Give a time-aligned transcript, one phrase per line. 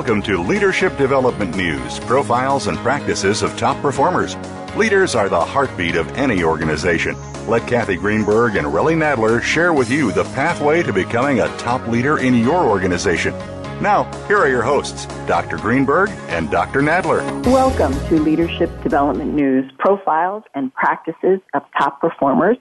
[0.00, 4.34] Welcome to Leadership Development News Profiles and Practices of Top Performers.
[4.74, 7.14] Leaders are the heartbeat of any organization.
[7.46, 11.86] Let Cathy Greenberg and Relly Nadler share with you the pathway to becoming a top
[11.86, 13.34] leader in your organization.
[13.82, 15.58] Now, here are your hosts, Dr.
[15.58, 16.80] Greenberg and Dr.
[16.80, 17.20] Nadler.
[17.44, 22.56] Welcome to Leadership Development News Profiles and Practices of Top Performers,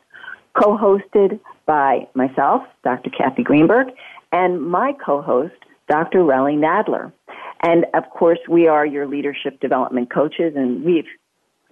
[0.61, 3.09] co hosted by myself, Dr.
[3.11, 3.87] Cathy Greenberg,
[4.33, 5.55] and my co host,
[5.87, 6.19] Dr.
[6.19, 7.13] Relly Nadler.
[7.61, 11.07] And of course, we are your leadership development coaches, and we've,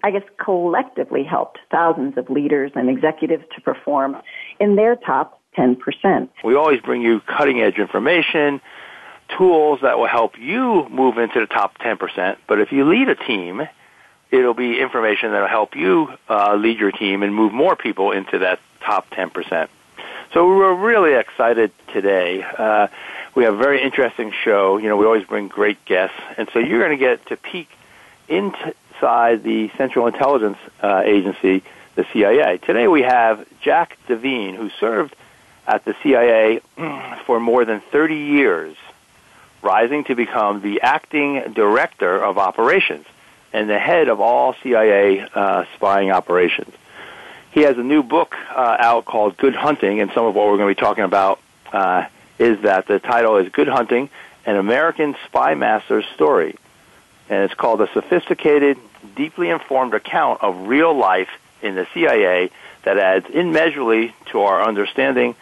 [0.04, 4.18] I guess, collectively helped thousands of leaders and executives to perform
[4.60, 6.30] in their top 10%.
[6.44, 8.62] We always bring you cutting edge information,
[9.38, 12.38] tools that will help you move into the top 10%.
[12.48, 13.68] But if you lead a team,
[14.32, 18.12] it'll be information that will help you uh, lead your team and move more people
[18.12, 19.70] into that top 10%.
[20.34, 22.44] So we're really excited today.
[22.44, 22.88] Uh,
[23.38, 24.78] we have a very interesting show.
[24.78, 27.70] You know, we always bring great guests, and so you're going to get to peek
[28.28, 31.62] inside the Central Intelligence uh, Agency,
[31.94, 32.58] the CIA.
[32.58, 35.16] Today we have Jack Devine, who served
[35.68, 36.62] at the CIA
[37.28, 38.76] for more than 30 years,
[39.62, 43.06] rising to become the acting director of operations
[43.54, 46.74] and the head of all CIA uh, spying operations.
[47.52, 50.58] He has a new book uh, out called Good Hunting, and some of what we're
[50.58, 51.40] going to be talking about
[51.72, 52.08] uh,
[52.40, 54.10] is that the title is Good Hunting,
[54.46, 56.56] an American Spy Master's Story.
[57.30, 58.78] And it's called A Sophisticated,
[59.16, 61.30] Deeply Informed Account of Real Life
[61.62, 62.52] in the CIA
[62.84, 65.36] that adds immeasurably to our understanding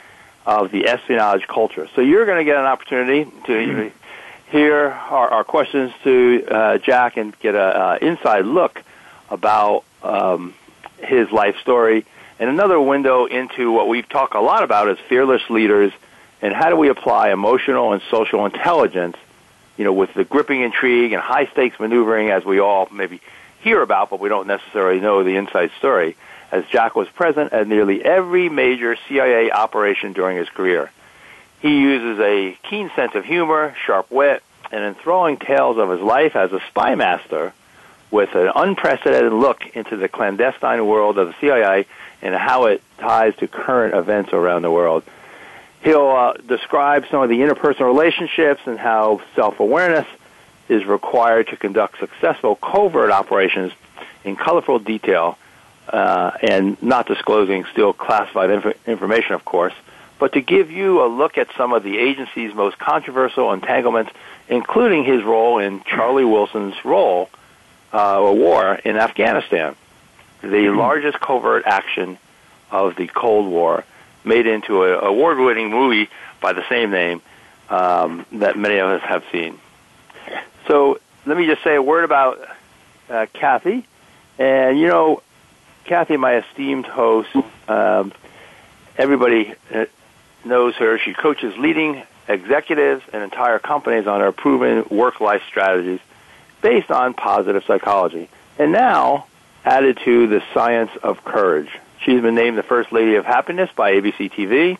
[0.45, 1.87] of the espionage culture.
[1.95, 3.97] So you're going to get an opportunity to mm-hmm.
[4.49, 8.81] hear our, our, questions to uh, Jack and get an uh, inside look
[9.29, 10.53] about um,
[10.99, 12.05] his life story
[12.39, 15.91] and another window into what we've talked a lot about as fearless leaders–
[16.45, 19.17] and how do we apply emotional and social intelligence,
[19.77, 23.19] you know, with the gripping intrigue and high stakes maneuvering as we all maybe
[23.61, 26.15] hear about, but we don't necessarily know the inside story,
[26.51, 30.91] as Jack was present at nearly every major CIA operation during his career.
[31.61, 36.35] He uses a keen sense of humor, sharp wit, and enthralling tales of his life
[36.35, 37.53] as a spy master
[38.11, 41.87] with an unprecedented look into the clandestine world of the CIA
[42.21, 45.01] and how it ties to current events around the world.
[45.85, 50.07] He'll uh, describe some of the interpersonal relationships and how self-awareness
[50.67, 53.71] is required to conduct successful covert operations
[54.23, 55.37] in colorful detail
[55.87, 59.75] uh, and not disclosing still classified inf- information, of course,
[60.17, 64.11] but to give you a look at some of the agency's most controversial entanglements,
[64.47, 67.29] including his role in Charlie Wilson's role,
[67.93, 69.75] uh, war in Afghanistan,
[70.41, 70.79] the mm-hmm.
[70.79, 72.17] largest covert action
[72.71, 73.83] of the Cold War
[74.25, 76.09] made into an award-winning movie
[76.41, 77.21] by the same name
[77.69, 79.59] um, that many of us have seen.
[80.67, 82.39] So let me just say a word about
[83.09, 83.85] uh, Cathy.
[84.37, 85.21] And you know,
[85.85, 87.29] Cathy, my esteemed host,
[87.67, 88.11] um,
[88.97, 89.85] everybody uh,
[90.43, 90.97] knows her.
[90.97, 95.99] She coaches leading executives and entire companies on her proven work-life strategies
[96.61, 98.29] based on positive psychology.
[98.57, 99.27] And now
[99.63, 101.69] added to the science of courage.
[102.05, 104.77] She's been named the First Lady of Happiness by ABC TV.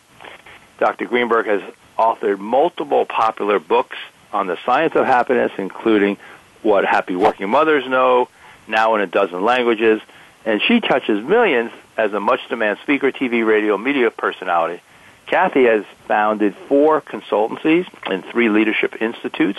[0.78, 1.06] Dr.
[1.06, 1.60] Greenberg has
[1.98, 3.96] authored multiple popular books
[4.32, 6.18] on the science of happiness, including
[6.62, 8.28] What Happy Working Mothers Know,
[8.68, 10.00] now in a dozen languages,
[10.44, 14.80] and she touches millions as a much demanded speaker, TV, radio, media personality.
[15.26, 19.58] Cathy has founded four consultancies and three leadership institutes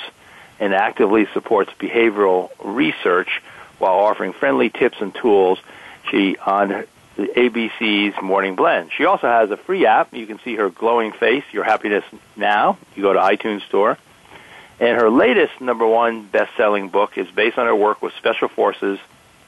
[0.58, 3.42] and actively supports behavioral research
[3.78, 5.60] while offering friendly tips and tools.
[6.10, 6.86] She on
[7.18, 8.92] the ABC's Morning Blend.
[8.96, 10.14] She also has a free app.
[10.14, 12.04] You can see her glowing face, Your Happiness
[12.36, 12.78] Now.
[12.96, 13.98] You go to iTunes Store.
[14.80, 19.00] And her latest number one best-selling book is based on her work with special forces,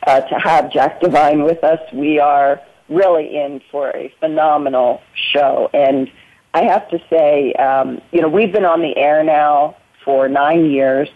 [0.07, 1.81] uh, to have Jack Devine with us.
[1.93, 5.71] We are really in for a phenomenal show.
[5.75, 6.11] And
[6.55, 9.77] I have to say, um, you know, we've been on the air now
[10.09, 11.07] for nine years.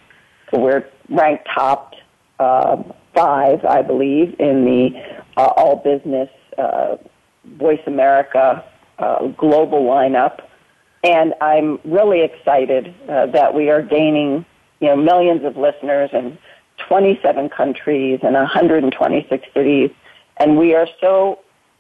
[0.53, 1.95] We're ranked top
[2.39, 2.83] uh,
[3.15, 4.91] five, I believe, in the
[5.39, 6.29] uh, all business
[6.59, 6.97] uh,
[7.57, 8.63] Voice America
[8.99, 10.43] uh, global lineup.
[11.03, 14.45] And I'm really excited uh, that we are gaining,
[14.81, 16.37] you know, millions of listeners in
[16.87, 19.91] 27 countries and 126 cities.
[20.37, 21.39] And we are so,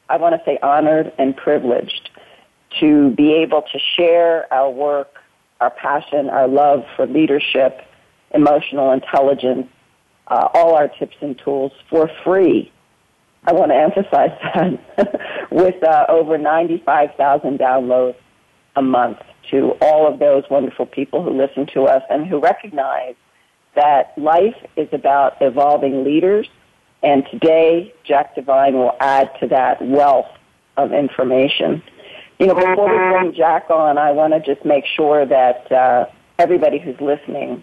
[0.08, 2.08] I want to say, honored and privileged
[2.80, 5.12] to be able to share our work,
[5.62, 7.80] our passion, our love for leadership,
[8.34, 9.68] emotional intelligence,
[10.26, 12.72] uh, all our tips and tools for free.
[13.44, 14.30] I want to emphasize
[14.96, 18.16] that with uh, over 95,000 downloads
[18.74, 19.18] a month
[19.50, 23.14] to all of those wonderful people who listen to us and who recognize
[23.76, 26.48] that life is about evolving leaders.
[27.04, 30.30] And today, Jack Devine will add to that wealth
[30.76, 31.82] of information.
[32.42, 36.06] You know, before we bring Jack on, I want to just make sure that uh,
[36.40, 37.62] everybody who's listening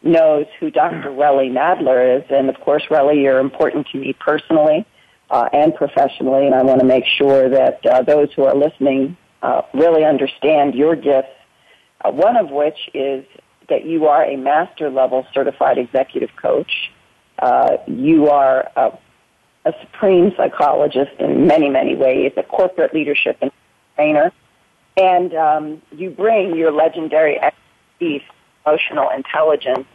[0.00, 1.10] knows who Dr.
[1.10, 2.24] Relly Nadler is.
[2.30, 4.86] And of course, Relly, you're important to me personally
[5.28, 9.16] uh, and professionally, and I want to make sure that uh, those who are listening
[9.42, 11.34] uh, really understand your gifts,
[12.04, 13.24] uh, one of which is
[13.68, 16.92] that you are a master level certified executive coach.
[17.40, 18.96] Uh, you are a,
[19.64, 23.50] a, supreme psychologist in many, many ways, a corporate leadership and
[23.96, 24.32] trainer,
[24.96, 28.22] and um, you bring your legendary expertise,
[28.66, 29.86] emotional intelligence,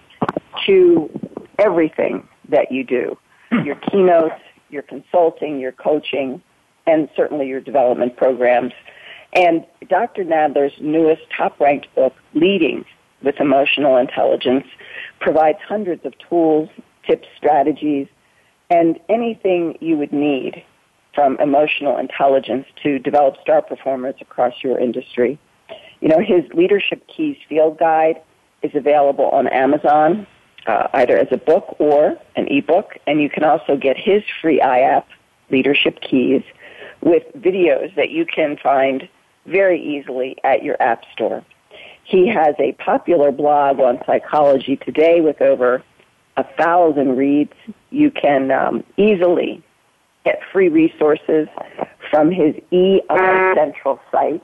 [0.65, 1.09] to
[1.57, 3.17] everything that you do.
[3.63, 6.41] Your keynotes, your consulting, your coaching,
[6.85, 8.73] and certainly your development programs.
[9.33, 10.23] And Dr.
[10.23, 12.85] Nadler's newest top ranked book, Leading
[13.23, 14.65] with Emotional Intelligence,
[15.19, 16.69] provides hundreds of tools,
[17.05, 18.07] tips, strategies,
[18.69, 20.63] and anything you would need
[21.13, 25.37] from emotional intelligence to develop star performers across your industry.
[25.99, 28.21] You know, his Leadership Keys Field Guide
[28.61, 30.25] is available on Amazon,
[30.67, 34.59] uh, either as a book or an ebook, and you can also get his free
[34.59, 35.05] iApp,
[35.49, 36.43] Leadership Keys,
[37.01, 39.07] with videos that you can find
[39.45, 41.43] very easily at your app store.
[42.03, 45.83] He has a popular blog on psychology today with over
[46.37, 47.53] a thousand reads.
[47.89, 49.63] You can um, easily
[50.23, 51.47] get free resources
[52.09, 54.43] from his EI Central site.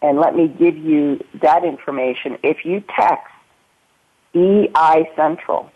[0.00, 2.38] And let me give you that information.
[2.42, 3.32] If you text
[4.34, 5.70] EI Central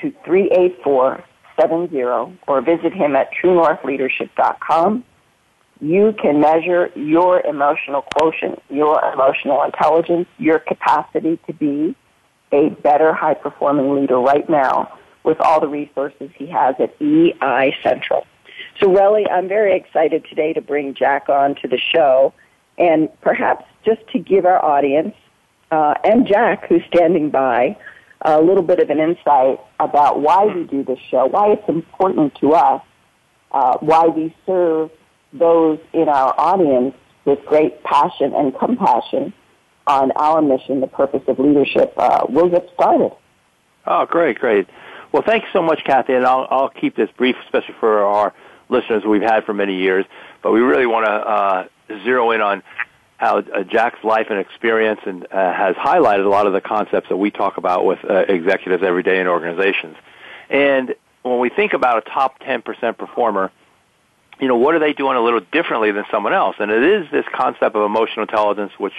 [0.00, 2.02] to 38470
[2.48, 5.04] or visit him at truenorthleadership.com,
[5.80, 11.94] you can measure your emotional quotient, your emotional intelligence, your capacity to be
[12.52, 17.74] a better high performing leader right now with all the resources he has at EI
[17.82, 18.26] Central.
[18.80, 22.32] So, Relly, I'm very excited today to bring Jack on to the show
[22.78, 25.14] and perhaps just to give our audience
[25.70, 27.76] uh, and Jack, who's standing by,
[28.20, 32.34] a little bit of an insight about why we do this show, why it's important
[32.36, 32.82] to us,
[33.52, 34.90] uh, why we serve
[35.32, 39.32] those in our audience with great passion and compassion
[39.86, 41.92] on our mission, the purpose of leadership.
[41.96, 43.12] Uh, we'll get started.
[43.86, 44.68] Oh, great, great.
[45.12, 48.32] Well, thanks so much, Cathy, and I'll, I'll keep this brief, especially for our
[48.70, 50.06] listeners we've had for many years.
[50.42, 51.68] But we really want to uh,
[52.02, 52.62] zero in on
[53.18, 57.10] how uh, Jack's life and experience and uh, has highlighted a lot of the concepts
[57.10, 59.96] that we talk about with uh, executives every day in organizations.
[60.48, 63.52] And when we think about a top 10% performer,
[64.40, 66.56] you know, what are they doing a little differently than someone else?
[66.58, 68.94] And it is this concept of emotional intelligence, which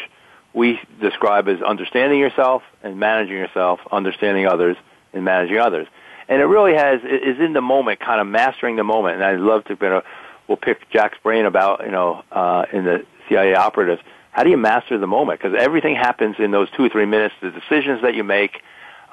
[0.53, 4.77] we describe as understanding yourself and managing yourself, understanding others
[5.11, 5.87] and managing others.
[6.27, 9.15] And it really has is in the moment, kind of mastering the moment.
[9.15, 10.01] And I'd love to, you know,
[10.47, 14.01] we'll pick Jack's brain about, you know, uh, in the CIA operatives.
[14.31, 15.39] How do you master the moment?
[15.41, 17.35] Because everything happens in those two or three minutes.
[17.41, 18.61] The decisions that you make,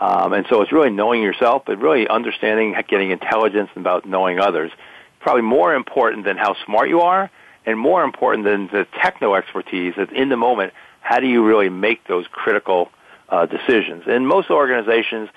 [0.00, 4.73] um, and so it's really knowing yourself, but really understanding, getting intelligence about knowing others
[5.21, 7.31] probably more important than how smart you are
[7.67, 11.69] and more important than the techno expertise that in the moment, how do you really
[11.69, 12.90] make those critical
[13.29, 14.05] uh, decisions?
[14.07, 15.29] In most organizations,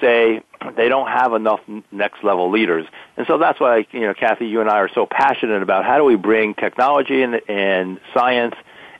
[0.00, 0.42] say
[0.76, 1.60] they don't have enough
[1.90, 2.86] next level leaders.
[3.16, 5.98] And so that's why, you know, Cathy, you and I are so passionate about how
[5.98, 8.54] do we bring technology and, and science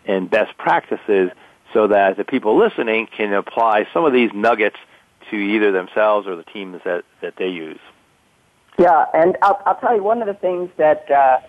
[0.07, 1.31] and best practices
[1.73, 4.77] so that the people listening can apply some of these nuggets
[5.31, 7.81] to either themselves or the teams that, that they use.
[8.79, 11.41] Yeah, and I'll, I'll tell you one of the things that uh,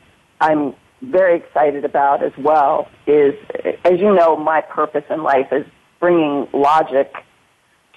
[0.41, 3.35] I'm very excited about as well is,
[3.85, 5.65] as you know, my purpose in life is
[5.99, 7.13] bringing logic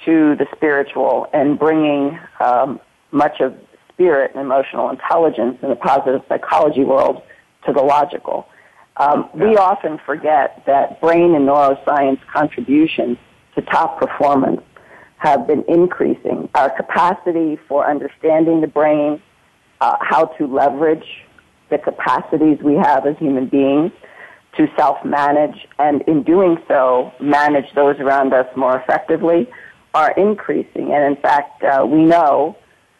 [0.04, 2.80] to the spiritual and bringing um,
[3.12, 3.54] much of
[3.92, 7.22] spirit and emotional intelligence in the positive psychology world
[7.66, 8.46] to the logical.
[8.96, 9.44] Um, yeah.
[9.44, 13.18] We often forget that brain and neuroscience contributions
[13.54, 14.62] to top performance
[15.18, 16.48] have been increasing.
[16.54, 19.20] Our capacity for understanding the brain,
[19.80, 21.04] uh, how to leverage
[21.68, 23.92] the capacities we have as human beings
[24.56, 29.48] to self-manage, and in doing so, manage those around us more effectively
[29.94, 30.92] are increasing.
[30.92, 32.56] And in fact, uh, we know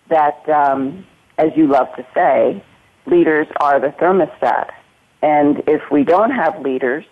[0.09, 1.07] that, um,
[1.39, 2.63] as you love to say,
[3.07, 4.71] leaders are the thermostat.
[5.23, 7.05] And if we don't have leaders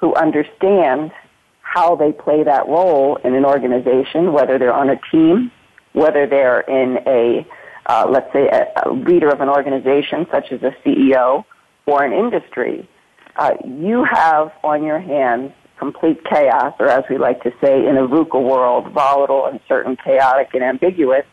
[0.00, 1.12] who understand
[1.60, 5.50] how they play that role in an organization, whether they're on a team,
[5.92, 7.46] whether they're in a,
[7.86, 11.44] uh, let's say, a, a, leader of an organization such as a CEO
[11.86, 12.88] or an industry,
[13.36, 15.52] uh, you have on your hands
[15.84, 20.48] complete chaos, or as we like to say in a VUCA world, volatile, uncertain, chaotic,
[20.54, 21.26] and ambiguous,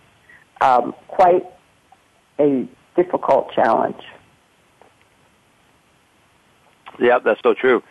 [0.60, 1.46] um, quite
[2.38, 4.02] a difficult challenge.
[7.00, 7.82] Yeah, that's so true.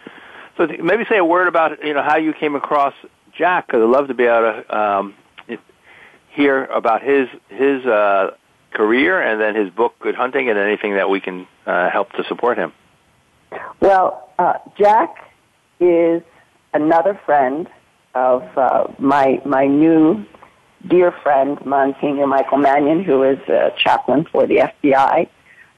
[0.57, 2.95] So maybe say a word about you know how you came across
[3.37, 5.14] Jack, because I'd love to be able to um,
[6.31, 8.33] hear about his his uh,
[8.73, 12.25] career and then his book, Good Hunting, and anything that we can uh, help to
[12.25, 12.73] support him.
[13.81, 15.33] Well, uh, Jack
[15.81, 16.23] is
[16.72, 17.68] another friend
[18.14, 20.24] of uh, my my new
[20.88, 25.28] dear friend Monsignor Michael Manion, who is a chaplain for the FBI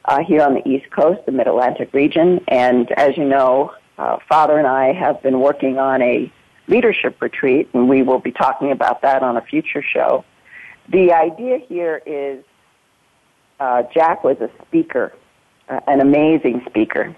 [0.05, 2.41] uh, here on the East Coast, the Mid Atlantic region.
[2.49, 6.33] And as you know, uh, Father and I have been working on a
[6.69, 10.25] leadership retreat, and we will be talking about that on a future show.
[10.89, 12.45] The idea here is
[13.61, 15.13] uh, Jack was a speaker,
[15.69, 17.15] uh, an amazing speaker,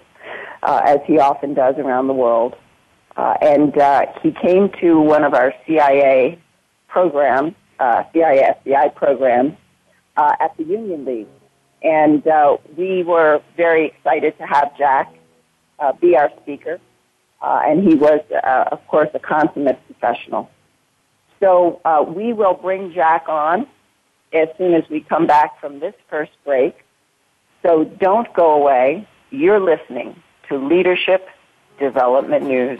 [0.63, 2.55] uh, as he often does around the world.
[3.17, 6.39] Uh, and uh, he came to one of our CIA
[6.87, 9.53] programs, uh, CIA FBI programs,
[10.17, 11.27] uh, at the Union League.
[11.81, 15.13] And uh, we were very excited to have Jack
[15.79, 16.79] uh, be our speaker.
[17.41, 20.49] Uh, and he was, uh, of course, a consummate professional.
[21.39, 23.67] So uh, we will bring Jack on
[24.33, 26.75] as soon as we come back from this first break.
[27.61, 29.07] So don't go away.
[29.31, 30.15] You're listening
[30.49, 31.27] to Leadership
[31.79, 32.79] Development News.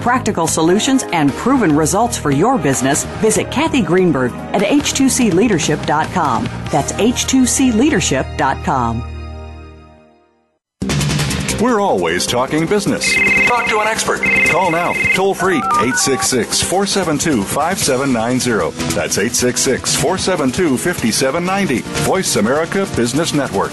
[0.00, 6.44] practical solutions, and proven results for your business, visit Cathy Greenberg at h2cleadership.com.
[6.70, 9.02] That's h2cleadership.com.
[11.60, 13.14] We're always talking business.
[13.46, 14.22] Talk to an expert.
[14.50, 18.70] Call now, toll free, 866 472 5790.
[18.94, 21.82] That's 866 472 5790.
[22.04, 23.72] Voice America Business Network.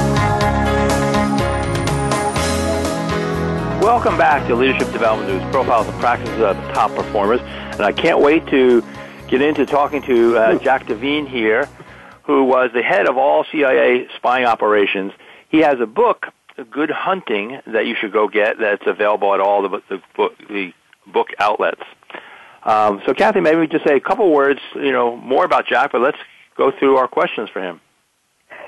[3.81, 7.41] Welcome back to Leadership Development News, profiles and practices of top performers.
[7.41, 8.83] And I can't wait to
[9.27, 11.67] get into talking to uh, Jack Devine here
[12.23, 15.11] who was the head of all CIA spying operations.
[15.49, 16.27] He has a book,
[16.69, 18.59] Good Hunting, that you should go get.
[18.59, 20.73] That's available at all the, the, book, the
[21.07, 21.81] book outlets.
[22.63, 25.91] Um, so, Cathy, maybe we just say a couple words, you know, more about Jack,
[25.91, 26.19] but let's
[26.55, 27.81] go through our questions for him.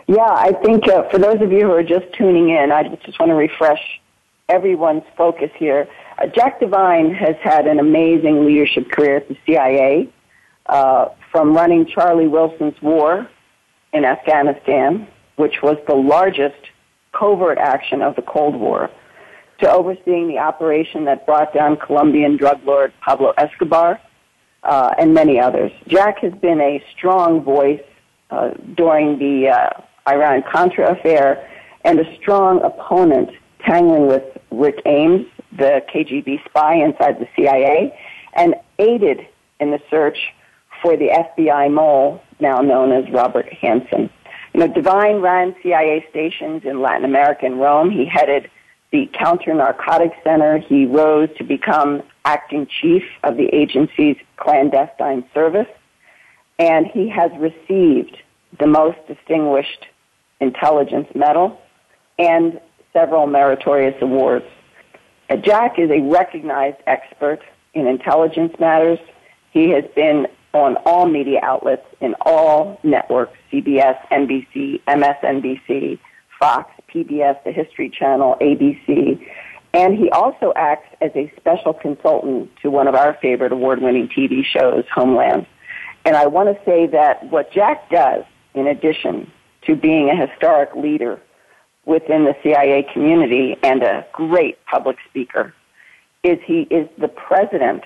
[0.07, 3.19] Yeah, I think uh, for those of you who are just tuning in, I just
[3.19, 4.01] want to refresh
[4.49, 5.87] everyone's focus here.
[6.17, 10.09] Uh, Jack Devine has had an amazing leadership career at the CIA,
[10.67, 13.27] uh, from running Charlie Wilson's war
[13.93, 16.69] in Afghanistan, which was the largest
[17.11, 18.89] covert action of the Cold War,
[19.59, 23.99] to overseeing the operation that brought down Colombian drug lord Pablo Escobar
[24.63, 25.71] uh, and many others.
[25.87, 27.81] Jack has been a strong voice
[28.29, 29.69] uh, during the uh,
[30.09, 31.49] Iran Contra affair
[31.85, 33.29] and a strong opponent
[33.65, 35.25] tangling with Rick Ames,
[35.57, 37.97] the KGB spy inside the CIA,
[38.35, 39.27] and aided
[39.59, 40.17] in the search
[40.81, 44.09] for the FBI mole now known as Robert Hanssen.
[44.53, 47.89] You know, Devine ran CIA stations in Latin America and Rome.
[47.89, 48.49] He headed
[48.91, 50.59] the Counter Narcotics Center.
[50.59, 55.67] He rose to become acting chief of the agency's clandestine service.
[56.59, 58.17] And he has received
[58.59, 59.87] the most distinguished
[60.39, 61.59] intelligence medal
[62.19, 62.59] and
[62.93, 64.45] several meritorious awards.
[65.29, 67.41] Uh, Jack is a recognized expert
[67.73, 68.99] in intelligence matters.
[69.51, 75.99] He has been on all media outlets in all networks CBS, NBC, MSNBC,
[76.39, 79.25] Fox, PBS, the History Channel, ABC.
[79.73, 84.07] And he also acts as a special consultant to one of our favorite award winning
[84.07, 85.47] TV shows, Homeland.
[86.05, 89.31] And I want to say that what Jack does, in addition
[89.65, 91.19] to being a historic leader
[91.85, 95.53] within the CIA community and a great public speaker,
[96.23, 97.83] is he is the president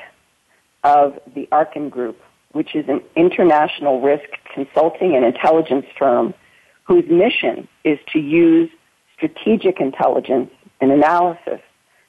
[0.84, 2.20] of the Arkin Group,
[2.52, 6.34] which is an international risk consulting and intelligence firm
[6.84, 8.70] whose mission is to use
[9.16, 11.60] strategic intelligence and analysis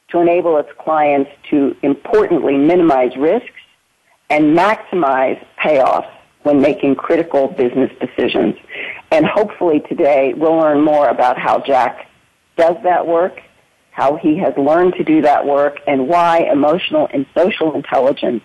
[0.09, 3.51] to enable its clients to importantly minimize risks
[4.31, 6.11] and maximize payoffs
[6.43, 8.55] when making critical business decisions.
[9.11, 12.07] And hopefully today we'll learn more about how Jack
[12.57, 13.41] does that work,
[13.91, 18.43] how he has learned to do that work, and why emotional and social intelligence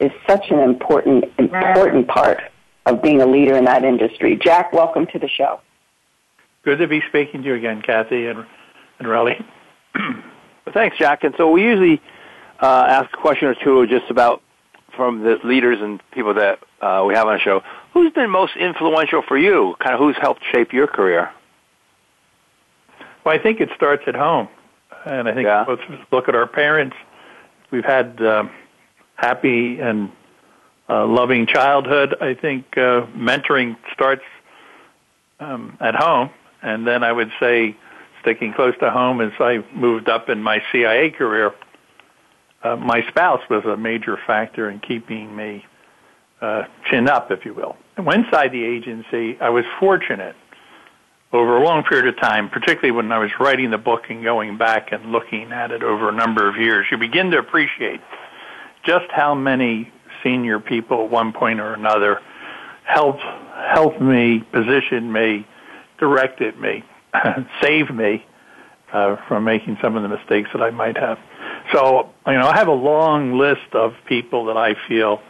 [0.00, 2.40] is such an important, important part
[2.86, 4.36] of being a leader in that industry.
[4.36, 5.60] Jack, welcome to the show.
[6.64, 8.44] Good to be speaking to you again, Cathy and,
[8.98, 9.44] and Relly.
[9.94, 11.24] well, thanks, Jack.
[11.24, 12.00] And so we usually
[12.60, 14.42] uh, ask a question or two just about
[14.98, 17.62] from the leaders and people that uh, we have on the show.
[17.94, 19.76] Who's been most influential for you?
[19.78, 21.30] Kind of who's helped shape your career?
[23.24, 24.48] Well, I think it starts at home,
[25.06, 25.64] and I think yeah.
[25.68, 26.96] let's look at our parents.
[27.70, 28.50] We've had um,
[29.14, 30.10] happy and
[30.88, 32.16] uh, loving childhood.
[32.20, 34.24] I think uh, mentoring starts
[35.38, 36.30] um, at home,
[36.60, 37.76] and then I would say
[38.20, 41.54] sticking close to home as I moved up in my CIA career,
[42.62, 45.64] uh, my spouse was a major factor in keeping me
[46.40, 47.76] uh, chin up, if you will.
[47.96, 50.36] And inside the agency, I was fortunate
[51.32, 54.56] over a long period of time, particularly when I was writing the book and going
[54.56, 58.00] back and looking at it over a number of years, you begin to appreciate
[58.84, 59.92] just how many
[60.22, 62.20] senior people at one point or another
[62.84, 63.22] helped
[63.54, 65.46] helped me, positioned me,
[65.98, 66.84] directed me,
[67.60, 68.24] saved me
[68.92, 71.18] uh, from making some of the mistakes that I might have.
[71.72, 75.20] So, you know, I have a long list of people that I feel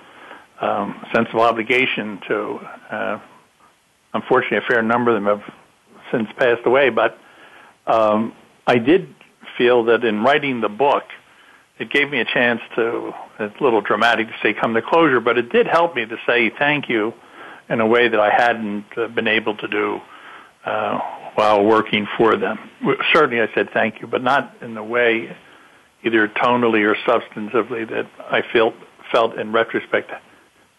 [0.61, 2.61] um, sense of obligation to.
[2.91, 3.21] Uh,
[4.15, 5.55] unfortunately, a fair number of them have
[6.13, 7.19] since passed away, but
[7.87, 8.35] um,
[8.67, 9.15] I did
[9.57, 11.05] feel that in writing the book,
[11.79, 15.21] it gave me a chance to, it's a little dramatic to say come to closure,
[15.21, 17.13] but it did help me to say thank you
[17.69, 20.01] in a way that I hadn't uh, been able to do
[20.65, 20.99] uh,
[21.35, 22.59] while working for them.
[23.13, 25.37] Certainly I said thank you, but not in the way
[26.05, 28.75] either tonally or substantively that I felt,
[29.11, 30.11] felt in retrospect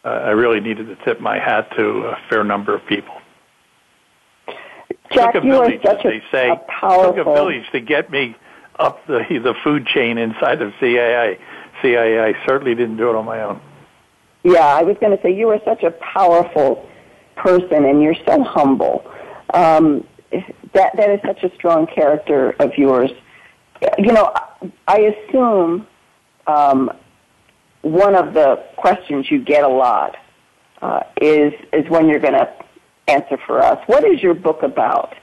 [0.04, 3.14] uh, I really needed to tip my hat to a fair number of people.
[5.12, 6.50] Jack, took a you village, such they say.
[6.50, 7.14] a powerful...
[7.14, 8.36] Took a village to get me
[8.78, 11.38] up the the food chain inside of CIA.
[11.82, 12.20] CIA.
[12.22, 13.62] I certainly didn't do it on my own.
[14.44, 16.88] Yeah, I was going to say you are such a powerful
[17.36, 19.04] person, and you're so humble.
[19.54, 20.08] Um,
[20.74, 23.12] that that is such a strong character of yours.
[23.98, 24.34] You know,
[24.88, 25.88] I assume
[26.48, 26.92] um,
[27.82, 30.18] one of the questions you get a lot
[30.82, 32.50] uh, is is when you're going to
[33.08, 33.82] answer for us.
[33.88, 35.16] What is your book about,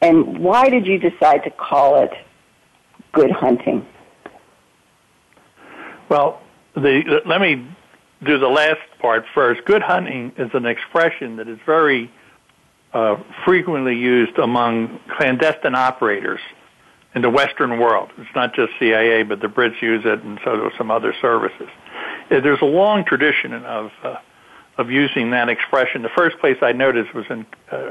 [0.00, 2.10] and why did you decide to call it
[3.12, 3.86] Good Hunting?
[6.08, 6.42] Well,
[6.74, 7.66] the, let me
[8.24, 9.64] do the last part first.
[9.64, 12.10] Good hunting is an expression that is very
[12.92, 16.40] uh, frequently used among clandestine operators
[17.14, 18.10] in the Western world.
[18.18, 21.68] It's not just CIA, but the Brits use it, and so do some other services.
[22.30, 24.16] Uh, there's a long tradition of uh,
[24.78, 26.02] of using that expression.
[26.02, 27.90] The first place I noticed was in uh,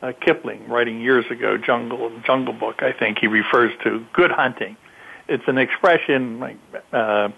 [0.00, 2.82] uh, Kipling, writing years ago, Jungle Jungle Book.
[2.82, 4.76] I think he refers to good hunting.
[5.28, 6.58] It's an expression like
[6.92, 7.30] uh,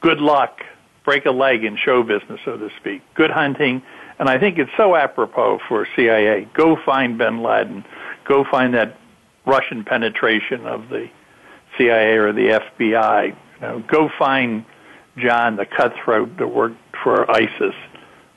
[0.00, 0.62] good luck,
[1.04, 3.02] break a leg in show business, so to speak.
[3.14, 3.82] Good hunting,
[4.18, 6.48] and I think it's so apropos for CIA.
[6.54, 7.84] Go find Bin Laden.
[8.24, 8.96] Go find that
[9.46, 11.08] Russian penetration of the
[11.76, 13.28] CIA or the FBI.
[13.28, 14.64] You know, go find
[15.16, 17.74] John, the cutthroat that worked for ISIS.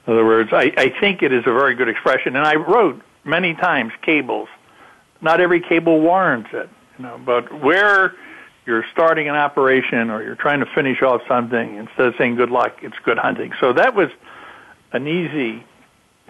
[0.06, 3.02] In other words, I, I think it is a very good expression, and I wrote
[3.26, 4.48] many times cables.
[5.22, 8.14] Not every cable warrants it, you know, but where
[8.66, 12.52] you're starting an operation or you're trying to finish off something, instead of saying good
[12.52, 13.54] luck, it's good hunting.
[13.60, 14.10] So that was
[14.92, 15.64] an easy,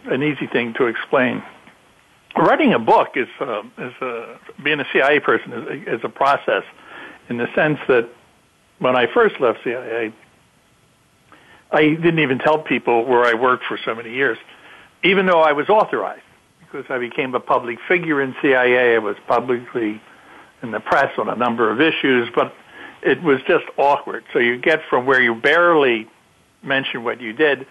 [0.06, 1.44] an easy thing to explain.
[2.38, 6.64] Writing a book is, uh, is a, being a CIA person is, is a process
[7.30, 8.10] in the sense that
[8.80, 10.14] when I first left CIA,
[11.72, 14.38] I didn't even tell people where I worked for so many years,
[15.04, 16.22] even though I was authorized
[16.60, 18.96] because I became a public figure in CIA.
[18.96, 20.02] I was publicly
[20.62, 22.54] in the press on a number of issues, but
[23.02, 24.24] it was just awkward.
[24.34, 26.08] So you get from where you barely
[26.64, 27.66] mention what you did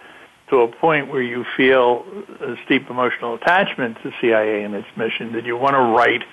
[0.49, 2.05] to a point where you feel
[2.41, 6.23] a steep emotional attachment to CIA and its mission that you want to write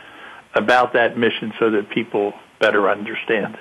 [0.55, 3.61] about that mission so that people better understand it.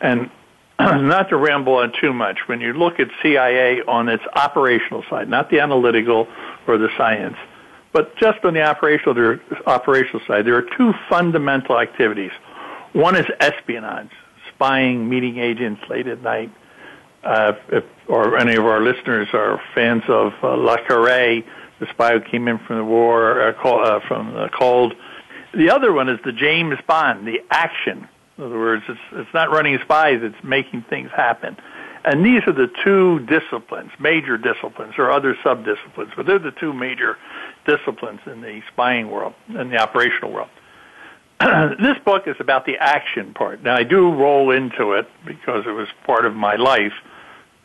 [0.00, 0.30] And
[0.78, 5.28] not to ramble on too much, when you look at CIA on its operational side,
[5.28, 6.26] not the analytical
[6.66, 7.36] or the science,
[7.92, 12.30] but just on the operational operational side, there are two fundamental activities.
[12.92, 14.10] One is espionage,
[14.54, 16.52] spying, meeting agents late at night.
[17.22, 21.42] Uh, if, or any of our listeners are fans of uh, Le Carre,
[21.78, 24.94] the spy who came in from the war, uh, call, uh, from the cold.
[25.52, 28.08] The other one is the James Bond, the action
[28.40, 31.58] in other words, it's, it's not running spies, it's making things happen.
[32.06, 36.72] And these are the two disciplines, major disciplines, or other sub-disciplines, but they're the two
[36.72, 37.18] major
[37.66, 40.48] disciplines in the spying world, in the operational world.
[41.40, 43.62] this book is about the action part.
[43.62, 46.94] Now, I do roll into it because it was part of my life,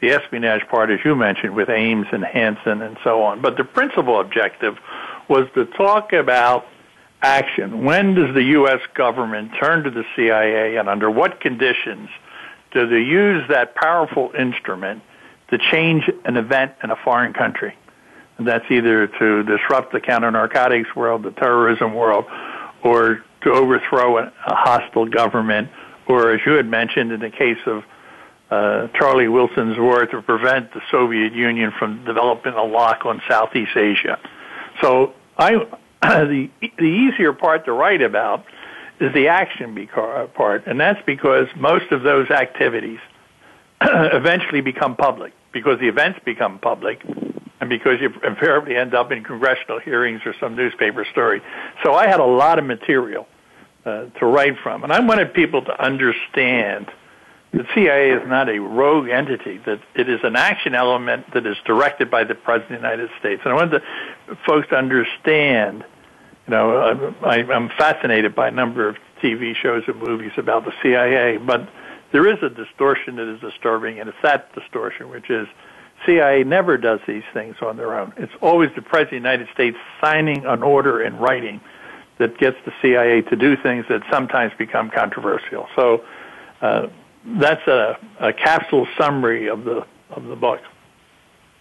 [0.06, 3.42] the espionage part, as you mentioned, with Ames and Hanssen and so on.
[3.42, 4.78] But the principal objective
[5.28, 6.68] was to talk about
[7.22, 7.84] action.
[7.84, 8.82] When does the U.S.
[8.94, 12.10] government turn to the CIA and under what conditions
[12.72, 15.02] do they use that powerful instrument
[15.50, 17.76] to change an event in a foreign country?
[18.38, 22.26] And that's either to disrupt the counter-narcotics world, the terrorism world,
[22.84, 25.70] or to overthrow a hostile government,
[26.08, 27.84] or as you had mentioned in the case of
[28.52, 33.76] uh, Charlie Wilson's war to prevent the Soviet Union from developing a lock on Southeast
[33.76, 34.20] Asia.
[34.82, 35.56] So I,
[36.02, 38.46] the the easier part to write about
[39.00, 39.88] is the action
[40.34, 43.00] part, and that's because most of those activities
[43.82, 47.04] eventually become public because the events become public
[47.60, 51.42] and because you invariably end up in congressional hearings or some newspaper story.
[51.84, 53.28] So I had a lot of material
[53.86, 56.88] uh, to write from, and I wanted people to understand
[57.56, 61.58] that CIA is not a rogue entity; that it is an action element that is
[61.66, 63.42] directed by the President of the United States.
[63.46, 63.82] And I want the
[64.46, 65.84] folks to understand.
[66.48, 70.74] You know, I, I'm fascinated by a number of TV shows and movies about the
[70.84, 71.68] CIA, but
[72.12, 75.48] there is a distortion that is disturbing, and it's that distortion, which is
[76.06, 78.14] CIA never does these things on their own.
[78.18, 81.62] It's always the President of the United States signing an order in writing
[82.18, 85.68] that gets the CIA to do things that sometimes become controversial.
[85.76, 86.04] So
[86.62, 86.88] uh,
[87.26, 90.62] that's a, a capsule summary of the of the book.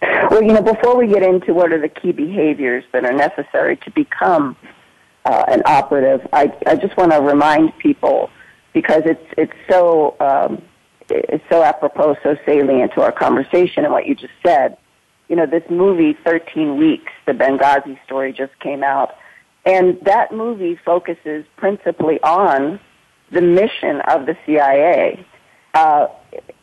[0.01, 3.77] Well, you know, before we get into what are the key behaviors that are necessary
[3.77, 4.55] to become
[5.25, 8.29] uh, an operative, I, I just want to remind people
[8.73, 10.61] because it's it's so um,
[11.09, 14.77] it's so apropos, so salient to our conversation and what you just said.
[15.27, 19.15] You know, this movie, 13 Weeks, the Benghazi story just came out.
[19.65, 22.79] And that movie focuses principally on
[23.31, 25.25] the mission of the CIA.
[25.75, 26.07] Uh,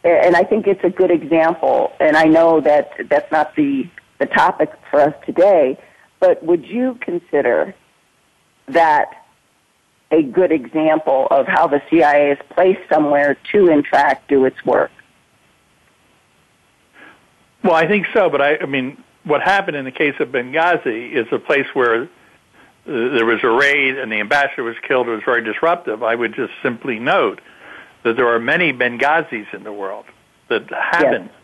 [0.02, 1.92] and I think it's a good example.
[2.00, 5.78] And I know that that's not the, the topic for us today,
[6.18, 7.74] but would you consider
[8.68, 9.22] that
[10.12, 14.64] a good example of how the CIA is placed somewhere to, in fact, do its
[14.64, 14.90] work.
[17.64, 21.12] Well, I think so, but I, I mean, what happened in the case of Benghazi
[21.12, 22.06] is a place where uh,
[22.86, 25.08] there was a raid and the ambassador was killed.
[25.08, 26.02] It was very disruptive.
[26.02, 27.40] I would just simply note
[28.04, 30.04] that there are many Benghazis in the world
[30.48, 31.34] that haven't yes.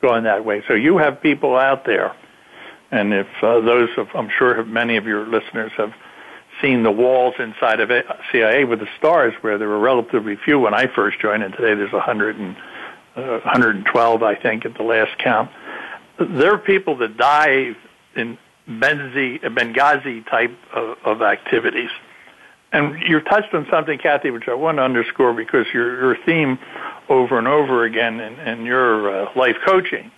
[0.00, 0.62] gone that way.
[0.66, 2.14] So you have people out there,
[2.90, 5.92] and if uh, those, of, I'm sure, have, many of your listeners have
[6.60, 7.90] seen the walls inside of
[8.32, 11.74] CIA with the stars where there were relatively few when I first joined, and today
[11.74, 12.56] there's 100 and,
[13.16, 15.50] uh, 112, I think, at the last count.
[16.18, 17.76] There are people that die
[18.16, 21.90] in Benghazi, Benghazi type of, of activities.
[22.72, 26.58] And you touched on something, Cathy, which I want to underscore because your, your theme
[27.08, 30.10] over and over again in, in your uh, life coaching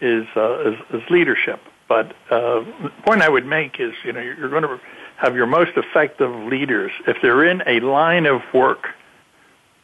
[0.00, 1.60] is, uh, is, is leadership.
[1.88, 4.80] But uh, the point I would make is, you know, you're going to
[5.18, 8.88] have your most effective leaders, if they're in a line of work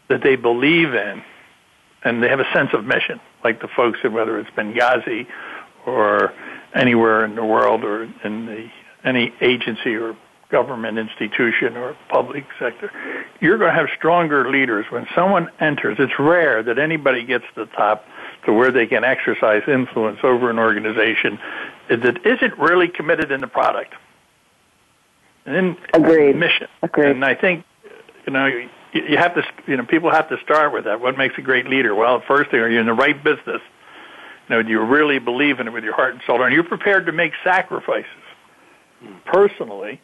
[0.09, 1.23] that they believe in
[2.03, 5.27] and they have a sense of mission, like the folks in whether it's Benghazi
[5.87, 6.33] or
[6.75, 8.68] anywhere in the world or in the,
[9.05, 10.16] any agency or
[10.51, 12.91] government institution or public sector,
[13.41, 14.87] you're going to have stronger leaders.
[14.91, 18.05] When someone enters, it's rare that anybody gets to the top
[18.47, 21.39] to where they can exercise influence over an organization
[21.89, 23.95] that isn't really committed in the product
[25.49, 26.37] and Agreed.
[26.37, 26.69] mission.
[26.83, 27.11] Agreed.
[27.11, 27.65] And I think
[28.27, 31.01] you know you, you have to you know people have to start with that.
[31.01, 31.95] What makes a great leader?
[31.95, 33.61] Well, first thing, are you in the right business?
[34.49, 36.41] You know, do you really believe in it with your heart and soul?
[36.41, 38.11] Are you prepared to make sacrifices
[39.01, 39.15] hmm.
[39.27, 40.01] personally?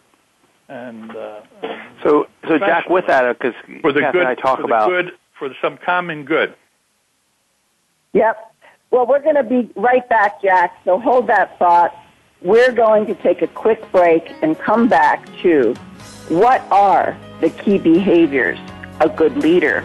[0.69, 1.43] And uh,
[2.03, 5.13] so, so Jack, with that, because for the good, I talk for about the good,
[5.39, 6.55] for some common good.
[8.15, 8.55] Yep.
[8.91, 10.79] Well, we're going to be right back, Jack.
[10.85, 11.95] So hold that thought.
[12.41, 15.75] We're going to take a quick break and come back to
[16.29, 18.59] what are the key behaviors
[19.01, 19.85] a good leader,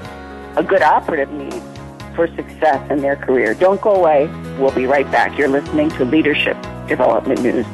[0.56, 1.66] a good operative needs
[2.16, 3.54] for success in their career.
[3.54, 4.28] Don't go away.
[4.60, 5.38] We'll be right back.
[5.38, 7.66] You're listening to Leadership Development News.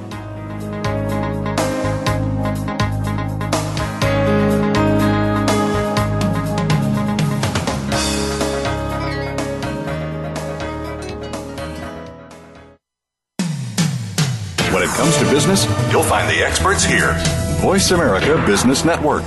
[15.35, 17.13] Business, you'll find the experts here.
[17.59, 19.25] Voice America Business Network.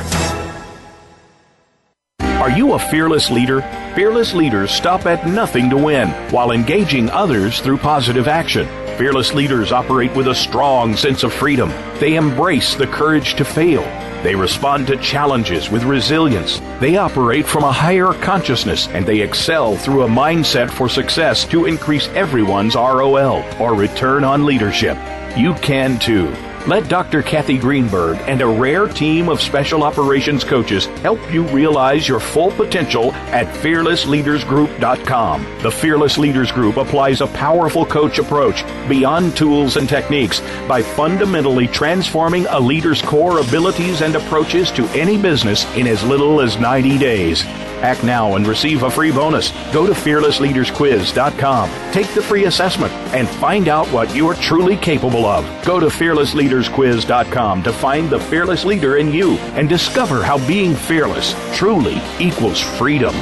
[2.40, 3.60] Are you a fearless leader?
[3.94, 8.66] Fearless leaders stop at nothing to win while engaging others through positive action.
[8.96, 11.68] Fearless leaders operate with a strong sense of freedom.
[12.00, 13.82] They embrace the courage to fail.
[14.22, 16.58] They respond to challenges with resilience.
[16.80, 21.66] They operate from a higher consciousness and they excel through a mindset for success to
[21.66, 24.96] increase everyone's ROL or return on leadership
[25.38, 26.34] you can too.
[26.66, 27.22] Let Dr.
[27.22, 32.50] Cathy Greenberg and a rare team of special operations coaches help you realize your full
[32.50, 35.46] potential at fearlessleadersgroup.com.
[35.62, 41.68] The Fearless Leaders Group applies a powerful coach approach beyond tools and techniques by fundamentally
[41.68, 46.98] transforming a leader's core abilities and approaches to any business in as little as 90
[46.98, 47.44] days.
[47.82, 49.50] Act now and receive a free bonus.
[49.72, 51.70] Go to fearlessleadersquiz.com.
[51.92, 55.44] Take the free assessment and find out what you are truly capable of.
[55.64, 61.34] Go to fearlessleadersquiz.com to find the fearless leader in you and discover how being fearless
[61.56, 63.14] truly equals freedom.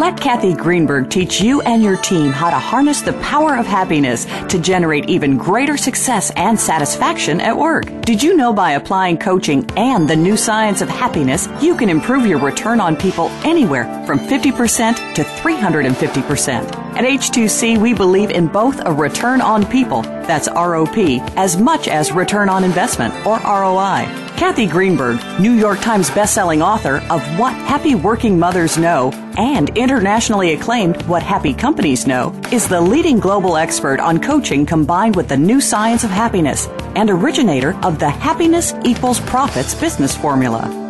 [0.00, 4.24] Let Cathy Greenberg teach you and your team how to harness the power of happiness
[4.48, 7.84] to generate even greater success and satisfaction at work.
[8.00, 12.24] Did you know by applying coaching and the new science of happiness, you can improve
[12.24, 16.89] your return on people anywhere from 50% to 350%?
[17.00, 22.12] At H2C, we believe in both a return on people, that's ROP, as much as
[22.12, 24.04] return on investment, or ROI.
[24.36, 30.52] Cathy Greenberg, New York Times bestselling author of What Happy Working Mothers Know and internationally
[30.52, 35.38] acclaimed What Happy Companies Know, is the leading global expert on coaching combined with the
[35.38, 40.89] new science of happiness and originator of the Happiness Equals Profits business formula.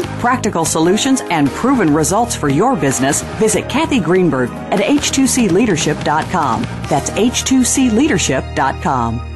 [0.19, 6.63] practical solutions, and proven results for your business, visit Cathy Greenberg at h2cleadership.com.
[6.89, 9.27] That's h2cleadership.com.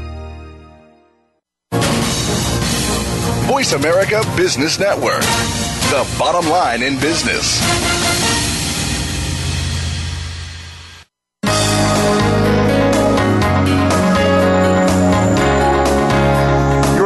[3.47, 7.61] Voice America Business Network, the bottom line in business.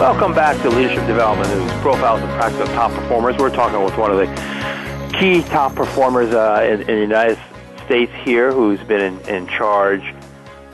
[0.00, 3.36] Welcome back to Leadership Development News, profiles and practice of top performers.
[3.36, 7.38] We're talking with one of the key top performers uh, in, in, the United
[7.84, 10.14] States here, who's been in, in charge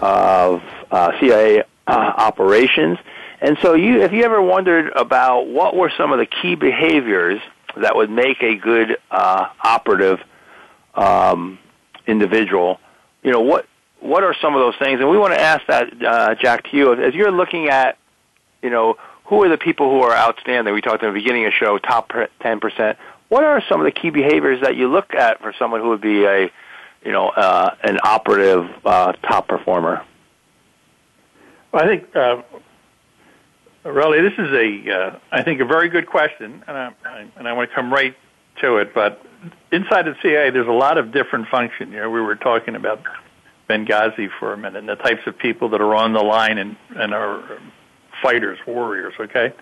[0.00, 0.62] of
[0.92, 2.98] uh, CIA uh, operations.
[3.40, 7.40] And so, you, if you ever wondered about what were some of the key behaviors
[7.76, 10.20] that would make a good uh, operative
[10.94, 11.58] um,
[12.06, 12.78] individual,
[13.24, 13.66] you know what
[13.98, 15.00] what are some of those things?
[15.00, 17.98] And we want to ask that, uh, Jack, to you as you're looking at,
[18.62, 20.72] you know, who are the people who are outstanding?
[20.72, 22.96] We talked in the beginning of the show, top 10%.
[23.28, 26.00] What are some of the key behaviors that you look at for someone who would
[26.00, 26.50] be a,
[27.04, 30.04] you know, uh, an operative uh, top performer?
[31.72, 32.42] Well, I think, uh,
[33.84, 37.48] really, this is a, uh, I think, a very good question, and I, I, and
[37.48, 38.14] I want to come right
[38.60, 38.94] to it.
[38.94, 39.20] But
[39.72, 41.92] inside the CIA, there's a lot of different functions.
[41.92, 43.02] You know, we were talking about
[43.68, 46.76] Benghazi for a minute, and the types of people that are on the line and,
[46.94, 47.58] and are
[48.22, 49.52] fighters, warriors, okay?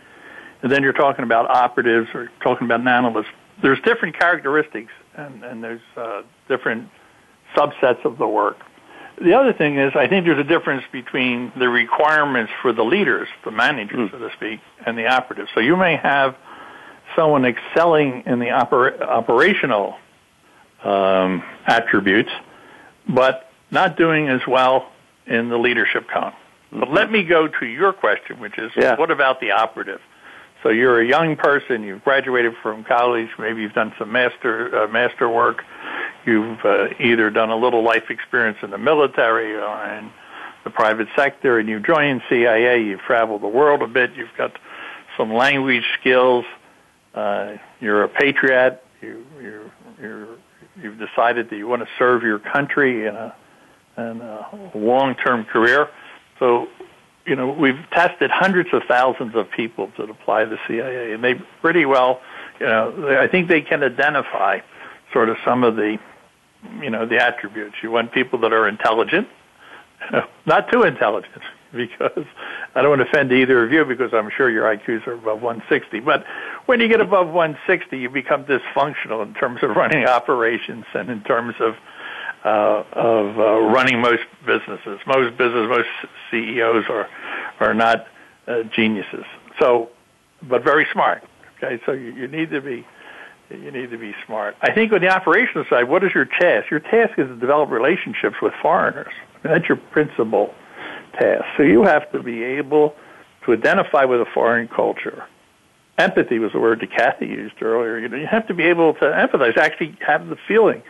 [0.63, 3.29] And then you're talking about operatives or talking about analysts.
[3.63, 6.89] There's different characteristics and, and there's uh, different
[7.55, 8.59] subsets of the work.
[9.21, 13.29] The other thing is, I think there's a difference between the requirements for the leaders,
[13.45, 14.11] the managers, mm.
[14.11, 15.51] so to speak, and the operatives.
[15.55, 16.37] So you may have
[17.15, 19.97] someone excelling in the oper- operational
[20.83, 22.31] um, attributes,
[23.09, 24.91] but not doing as well
[25.27, 26.35] in the leadership column.
[26.75, 28.97] But let me go to your question, which is yeah.
[28.97, 30.01] what about the operative?
[30.63, 34.89] So you're a young person, you've graduated from college, maybe you've done some master uh,
[34.89, 35.63] master work,
[36.25, 40.11] you've uh, either done a little life experience in the military or in
[40.65, 42.83] the private sector, and you join CIA.
[42.83, 44.15] You've traveled the world a bit.
[44.15, 44.53] You've got
[45.19, 46.47] some language skills.
[47.15, 48.83] Uh, you're a patriot.
[49.03, 50.29] You, you're, you're,
[50.81, 53.35] you've decided that you want to serve your country in a,
[53.99, 55.91] in a long-term career
[56.39, 56.69] so,
[57.27, 61.23] you know, we've tested hundreds of thousands of people that apply to the CIA, and
[61.23, 62.21] they pretty well,
[62.61, 64.61] you know, I think they can identify
[65.13, 65.99] sort of some of the,
[66.81, 67.77] you know, the attributes.
[67.83, 69.29] You want people that are intelligent,
[70.47, 71.43] not too intelligent,
[71.73, 72.27] because
[72.75, 75.43] I don't want to offend either of you because I'm sure your IQs are above
[75.43, 76.01] 160.
[76.01, 76.25] But
[76.67, 81.23] when you get above 160, you become dysfunctional in terms of running operations and in
[81.23, 81.75] terms of
[82.45, 85.01] uh, of uh, running most businesses.
[85.07, 85.89] Most business, most
[86.31, 87.09] CEOs are
[87.61, 88.07] are not
[88.47, 89.25] uh, geniuses.
[89.59, 89.89] So,
[90.43, 91.23] but very smart.
[91.57, 92.85] Okay, so you, you need to be
[93.51, 94.57] You need to be smart.
[94.63, 96.71] I think on the operational side, what is your task?
[96.71, 99.13] Your task is to develop relationships with foreigners.
[99.43, 100.55] That's your principal
[101.13, 101.45] task.
[101.57, 102.95] So you have to be able
[103.45, 105.25] to identify with a foreign culture.
[105.99, 107.99] Empathy was the word that Cathy used earlier.
[107.99, 110.83] You know, you have to be able to empathize, actually have the feeling,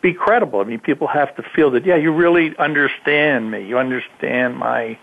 [0.00, 0.60] be credible.
[0.60, 3.66] I mean, people have to feel that, yeah, you really understand me.
[3.66, 4.98] You understand my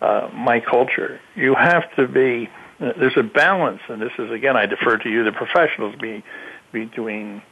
[0.00, 1.20] uh, my culture.
[1.36, 2.48] You have to be.
[2.80, 6.24] Uh, there's a balance, and this is again, I defer to you, the professionals, be
[6.72, 7.42] between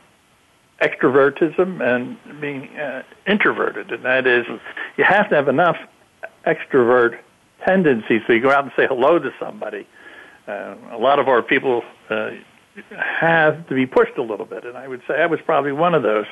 [0.82, 4.46] extrovertism and being uh, introverted, and that is,
[4.96, 5.76] you have to have enough
[6.46, 7.18] extrovert
[7.64, 9.86] tendencies so you go out and say hello to somebody.
[10.48, 12.30] Uh, a lot of our people uh,
[12.96, 15.94] have to be pushed a little bit, and I would say I was probably one
[15.94, 16.26] of those.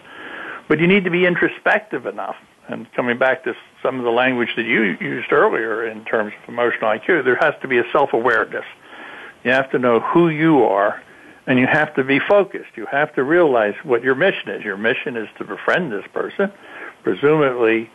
[0.69, 2.37] But you need to be introspective enough.
[2.69, 6.49] And coming back to some of the language that you used earlier in terms of
[6.49, 8.65] emotional IQ, there has to be a self-awareness.
[9.43, 11.03] You have to know who you are,
[11.47, 12.77] and you have to be focused.
[12.77, 14.63] You have to realize what your mission is.
[14.63, 16.53] Your mission is to befriend this person.
[17.03, 17.91] Presumably,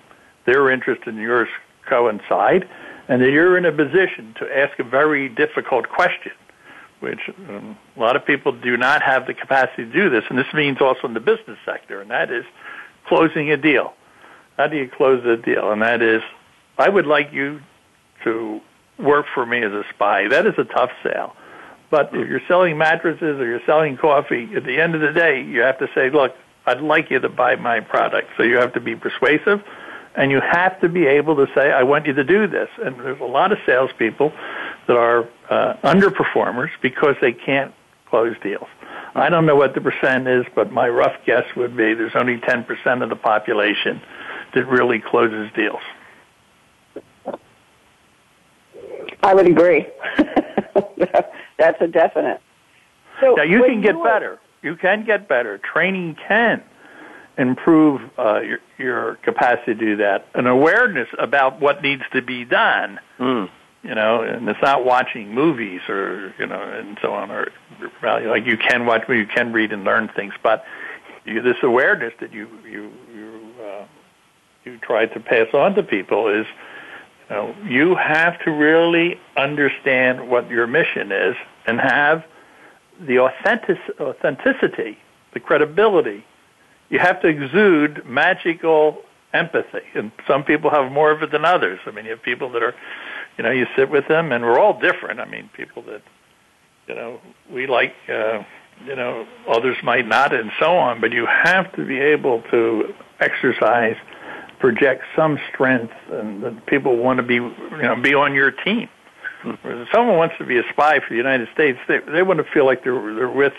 [0.45, 1.49] their interest and yours
[1.87, 2.67] coincide,
[3.07, 6.31] and that you're in a position to ask a very difficult question,
[6.99, 7.19] which
[7.49, 10.51] um, a lot of people do not have the capacity to do this, and this
[10.53, 12.45] means also in the business sector, and that is
[13.07, 13.93] closing a deal.
[14.57, 15.71] How do you close a deal?
[15.71, 16.21] And that is,
[16.77, 17.61] I would like you
[18.23, 18.61] to
[18.99, 20.27] work for me as a spy.
[20.27, 21.35] That is a tough sale.
[21.89, 25.43] But if you're selling mattresses or you're selling coffee, at the end of the day,
[25.43, 26.35] you have to say, look,
[26.65, 28.29] I'd like you to buy my product.
[28.37, 29.63] So you have to be persuasive
[30.15, 32.69] and you have to be able to say, I want you to do this.
[32.83, 34.31] And there's a lot of salespeople
[34.87, 37.73] that are uh, underperformers because they can't
[38.13, 38.67] close deals.
[39.15, 42.37] I don't know what the percent is, but my rough guess would be there's only
[42.37, 43.99] 10% of the population
[44.53, 45.81] that really closes deals.
[49.23, 49.87] I would agree.
[51.57, 52.39] That's a definite.
[53.19, 54.39] So now you can get you better.
[54.61, 55.57] You can get better.
[55.57, 56.61] Training can
[57.35, 60.27] improve uh, your, your capacity to do that.
[60.35, 62.99] An awareness about what needs to be done.
[63.19, 63.49] Mm.
[63.81, 67.51] You know, and it's not watching movies or you know, and so on, or
[68.01, 70.65] like you can watch, you can read and learn things, but
[71.25, 73.85] you, this awareness that you you you uh,
[74.65, 76.45] you try to pass on to people is,
[77.29, 82.25] you know, you have to really understand what your mission is and have
[82.99, 84.97] the authentic, authenticity,
[85.33, 86.23] the credibility
[86.93, 89.01] you have to exude magical
[89.33, 91.79] empathy, and some people have more of it than others.
[91.87, 92.75] I mean, you have people that are,
[93.35, 95.19] you know, you sit with them, and we're all different.
[95.19, 96.03] I mean, people that,
[96.87, 97.19] you know,
[97.51, 98.43] we like, uh,
[98.85, 101.01] you know, others might not, and so on.
[101.01, 103.95] But you have to be able to exercise,
[104.59, 108.89] project some strength, and that people want to be, you know, be on your team.
[109.45, 112.45] If someone wants to be a spy for the United States, they they want to
[112.53, 113.53] feel like they're they're with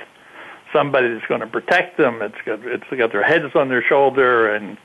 [0.73, 2.23] somebody that's going to protect them.
[2.23, 4.79] It's got it's got their heads on their shoulder and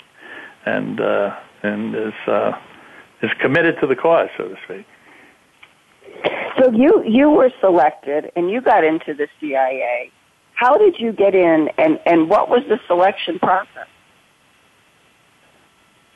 [0.66, 2.52] and uh, and is uh,
[3.22, 4.86] is committed to the cause, so to speak.
[6.60, 10.12] So you you were selected and you got into the CIA.
[10.54, 13.88] How did you get in, and and what was the selection process?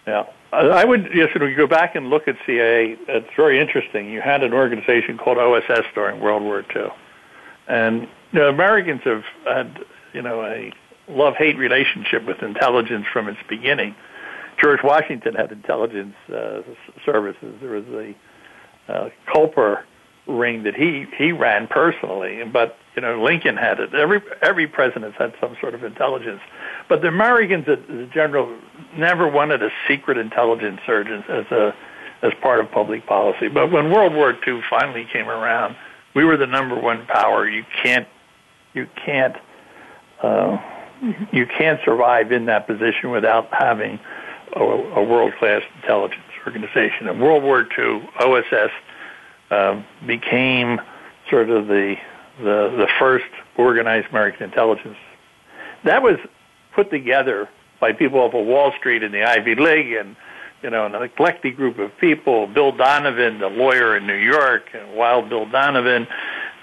[0.05, 1.29] Yeah, I would yes.
[1.33, 4.09] You go back and look at CIA, it's very interesting.
[4.09, 6.87] You had an organization called OSS during World War II,
[7.67, 8.01] and
[8.33, 10.73] you know, Americans have had, you know, a
[11.07, 13.95] love-hate relationship with intelligence from its beginning.
[14.61, 16.61] George Washington had intelligence uh,
[17.05, 17.55] services.
[17.61, 18.15] There was a
[18.91, 19.83] uh, Culper
[20.27, 23.93] ring that he he ran personally, but you know Lincoln had it.
[23.93, 26.41] Every every president's had some sort of intelligence,
[26.87, 28.55] but the Americans, as a general,
[28.97, 31.75] never wanted a secret intelligence surge as a
[32.21, 33.49] as part of public policy.
[33.49, 35.75] But when World War II finally came around,
[36.15, 37.47] we were the number one power.
[37.47, 38.07] You can't
[38.73, 39.35] you can't
[40.21, 40.57] uh,
[41.31, 43.99] you can't survive in that position without having
[44.55, 47.07] a, a world class intelligence organization.
[47.07, 48.71] In World War II, OSS
[49.53, 50.81] uh, became
[51.29, 51.95] sort of the,
[52.39, 53.25] the the first
[53.57, 54.97] organized American intelligence.
[55.83, 56.17] That was
[56.73, 57.49] put together
[57.79, 60.15] by people off of Wall Street and the Ivy League and
[60.63, 62.47] you know, an eclectic group of people.
[62.47, 66.07] Bill Donovan, the lawyer in New York, and Wild Bill Donovan,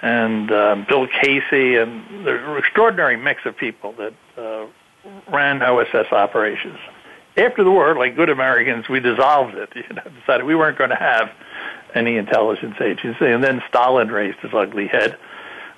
[0.03, 4.67] and uh, Bill Casey, and the extraordinary mix of people that uh,
[5.31, 6.79] ran OSS operations.
[7.37, 9.71] After the war, like good Americans, we dissolved it.
[9.77, 11.31] You know, decided we weren't going to have
[11.95, 15.17] any intelligence agency, and then Stalin raised his ugly head,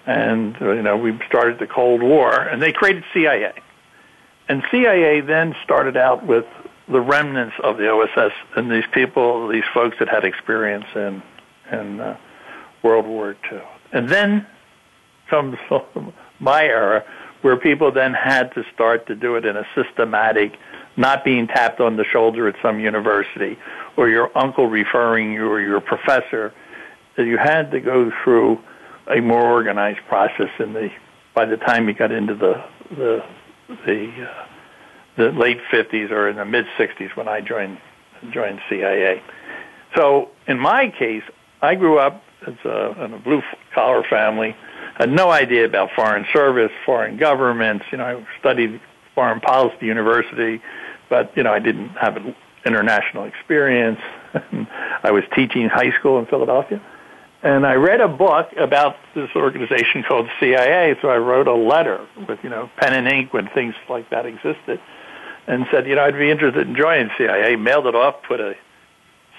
[0.07, 3.53] and you know we started the Cold War, and they created CIA.
[4.49, 6.45] And CIA then started out with
[6.89, 11.23] the remnants of the OSS and these people, these folks that had experience in
[11.71, 12.17] in uh,
[12.83, 13.61] World War II.
[13.93, 14.47] And then
[15.29, 15.57] comes
[16.41, 17.05] my era,
[17.43, 20.53] where people then had to start to do it in a systematic,
[20.97, 23.59] not being tapped on the shoulder at some university
[23.97, 26.53] or your uncle referring you or your professor,
[27.17, 28.59] that you had to go through
[29.09, 30.91] a more organized process in the
[31.35, 33.25] by the time you got into the the
[33.87, 34.47] the uh,
[35.17, 37.79] the late 50s or in the mid 60s when I joined
[38.31, 39.23] joined CIA.
[39.97, 41.25] So in my case,
[41.61, 43.43] I grew up as a, in a blue
[43.75, 44.57] collar family.
[44.95, 47.85] Had no idea about foreign service, foreign governments.
[47.91, 48.81] You know, I studied
[49.15, 50.63] foreign policy university,
[51.13, 52.35] but you know, I didn't have an
[52.65, 54.01] international experience.
[55.03, 56.81] I was teaching high school in Philadelphia.
[57.43, 62.07] And I read a book about this organization called CIA, so I wrote a letter
[62.27, 64.81] with, you know, pen and ink when things like that existed
[65.47, 67.57] and said, you know, I'd be interested in joining CIA.
[67.57, 68.55] Mailed it off, put a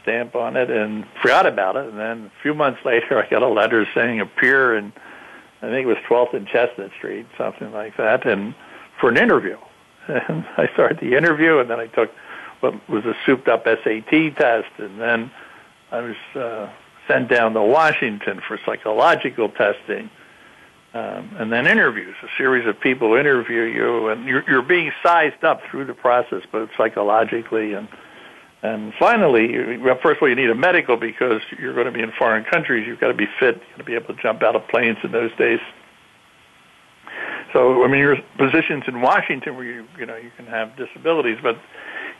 [0.03, 1.87] stamp on it, and forgot about it.
[1.87, 4.93] And then a few months later, I got a letter saying appear in,
[5.63, 8.53] I think it was 12th and Chestnut Street, something like that, and
[8.99, 9.57] for an interview.
[10.07, 12.11] And I started the interview, and then I took
[12.59, 15.31] what was a souped-up SAT test, and then
[15.91, 16.69] I was uh,
[17.07, 20.09] sent down to Washington for psychological testing
[20.93, 22.15] um, and then interviews.
[22.23, 26.43] A series of people interview you, and you're, you're being sized up through the process,
[26.51, 27.87] both psychologically and
[28.65, 31.91] and finally, you, well, first of all, you need a medical because you're going to
[31.91, 32.87] be in foreign countries.
[32.87, 33.55] You've got to be fit.
[33.55, 35.59] You've got to be able to jump out of planes in those days.
[37.53, 41.37] So, I mean, your positions in Washington where you, you know, you can have disabilities,
[41.41, 41.55] but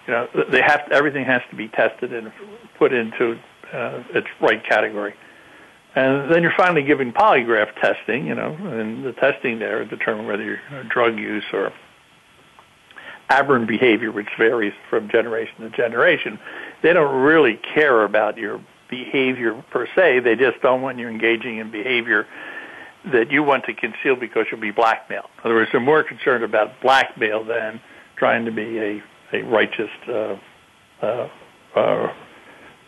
[0.07, 2.31] you know, they have to, everything has to be tested and
[2.77, 3.39] put into
[3.73, 5.15] uh, its right category.
[5.95, 10.43] And then you're finally giving polygraph testing, you know, and the testing there determine whether
[10.43, 11.71] you're drug use or
[13.29, 16.39] aberrant behavior, which varies from generation to generation.
[16.81, 18.59] They don't really care about your
[18.89, 20.19] behavior per se.
[20.19, 22.27] They just don't want you engaging in behavior
[23.11, 25.29] that you want to conceal because you'll be blackmailed.
[25.39, 27.81] In other words, they're more concerned about blackmail than
[28.15, 30.37] trying to be a, a righteous uh,
[31.01, 31.29] uh,
[31.75, 32.13] uh,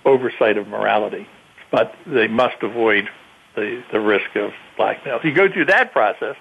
[0.05, 1.27] oversight of morality
[1.75, 3.09] but they must avoid
[3.55, 5.19] the, the risk of blackmail.
[5.23, 6.37] You go through that process,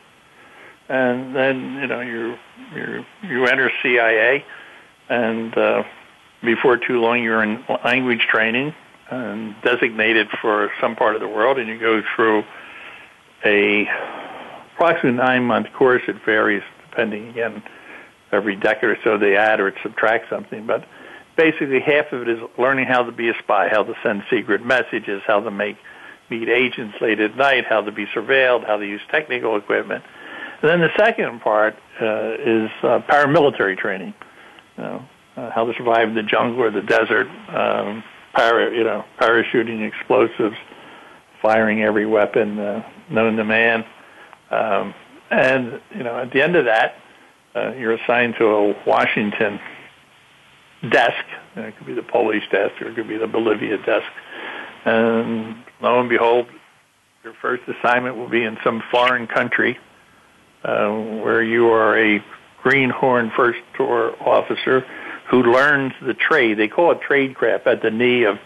[0.88, 2.36] and then you know you
[2.74, 4.44] you you enter CIA,
[5.08, 5.82] and uh,
[6.44, 8.74] before too long you're in language training
[9.10, 12.44] and designated for some part of the world, and you go through
[13.44, 13.86] a
[14.74, 16.02] approximately nine month course.
[16.08, 17.62] It varies depending again
[18.32, 20.84] every decade or so they add or subtract something, but
[21.36, 24.64] basically half of it is learning how to be a spy, how to send secret
[24.64, 25.76] messages, how to make
[26.30, 30.02] meet agents late at night, how to be surveilled, how to use technical equipment.
[30.62, 34.14] And then the second part uh, is uh, paramilitary training,
[34.76, 35.04] you know,
[35.36, 40.56] uh, how to survive the jungle or the desert, um, para, you know, parachuting explosives,
[41.42, 43.84] firing every weapon uh, known to man.
[44.50, 44.94] Um,
[45.30, 46.96] and, you know, at the end of that,
[47.54, 49.60] uh, you're assigned to a Washington
[50.90, 51.24] desk.
[51.56, 54.06] It could be the Polish desk or it could be the Bolivia desk.
[54.84, 56.46] And lo and behold,
[57.22, 59.78] your first assignment will be in some foreign country
[60.62, 62.22] uh, where you are a
[62.62, 64.84] greenhorn first tour officer
[65.30, 66.58] who learns the trade.
[66.58, 68.38] They call it tradecraft at the knee of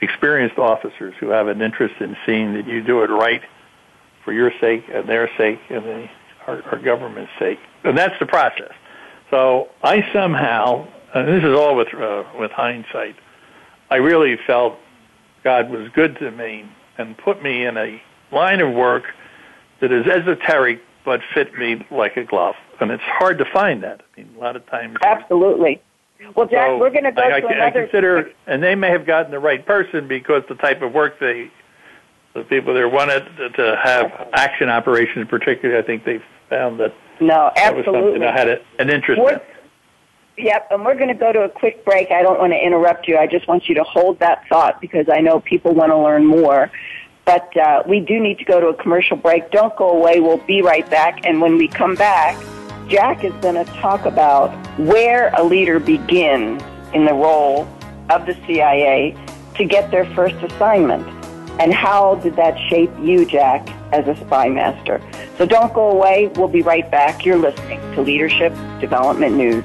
[0.00, 3.42] experienced officers who have an interest in seeing that you do it right
[4.24, 6.08] for your sake and their sake and the,
[6.46, 7.58] our, our government's sake.
[7.84, 8.72] And that's the process.
[9.30, 13.16] So I somehow and this is all with uh, with hindsight,
[13.90, 14.78] I really felt
[15.44, 16.64] God was good to me
[16.98, 18.00] and put me in a
[18.30, 19.04] line of work
[19.80, 22.54] that is esoteric but fit me like a glove.
[22.80, 24.02] And it's hard to find that.
[24.16, 24.96] I mean, a lot of times.
[25.02, 25.82] Absolutely.
[26.36, 27.62] Well, Jack, so we're going to go I, to I, another.
[27.62, 31.18] I consider, and they may have gotten the right person because the type of work
[31.18, 31.50] they,
[32.34, 33.24] the people there wanted
[33.56, 38.12] to have action operations, particularly, I think they found that no, that was absolutely.
[38.12, 39.40] something I had a, an interest We're- in.
[40.38, 42.10] Yep, and we're going to go to a quick break.
[42.10, 43.18] I don't want to interrupt you.
[43.18, 46.24] I just want you to hold that thought because I know people want to learn
[46.24, 46.70] more.
[47.26, 49.50] But uh, we do need to go to a commercial break.
[49.50, 50.20] Don't go away.
[50.20, 51.26] We'll be right back.
[51.26, 52.42] And when we come back,
[52.88, 56.62] Jack is going to talk about where a leader begins
[56.94, 57.68] in the role
[58.08, 59.14] of the CIA
[59.56, 61.06] to get their first assignment.
[61.58, 65.00] And how did that shape you, Jack, as a spy master?
[65.38, 66.28] So don't go away.
[66.34, 67.24] We'll be right back.
[67.24, 69.64] You're listening to Leadership Development News.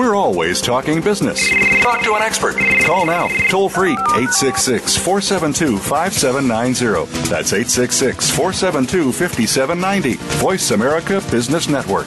[0.00, 1.46] We're always talking business.
[1.82, 2.56] Talk to an expert.
[2.86, 7.28] Call now, toll free, 866 472 5790.
[7.28, 10.14] That's 866 472 5790.
[10.40, 12.06] Voice America Business Network.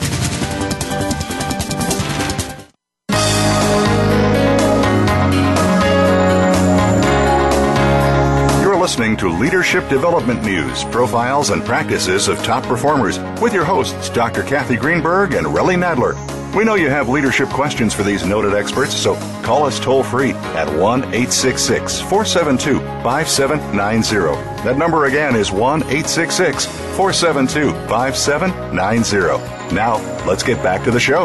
[8.60, 14.10] You're listening to Leadership Development News, profiles and practices of top performers with your hosts,
[14.10, 14.42] Dr.
[14.42, 16.33] Cathy Greenberg and Relly Nadler.
[16.54, 20.30] We know you have leadership questions for these noted experts, so call us toll free
[20.54, 24.62] at 1 866 472 5790.
[24.62, 29.74] That number again is 1 866 472 5790.
[29.74, 29.96] Now,
[30.28, 31.24] let's get back to the show.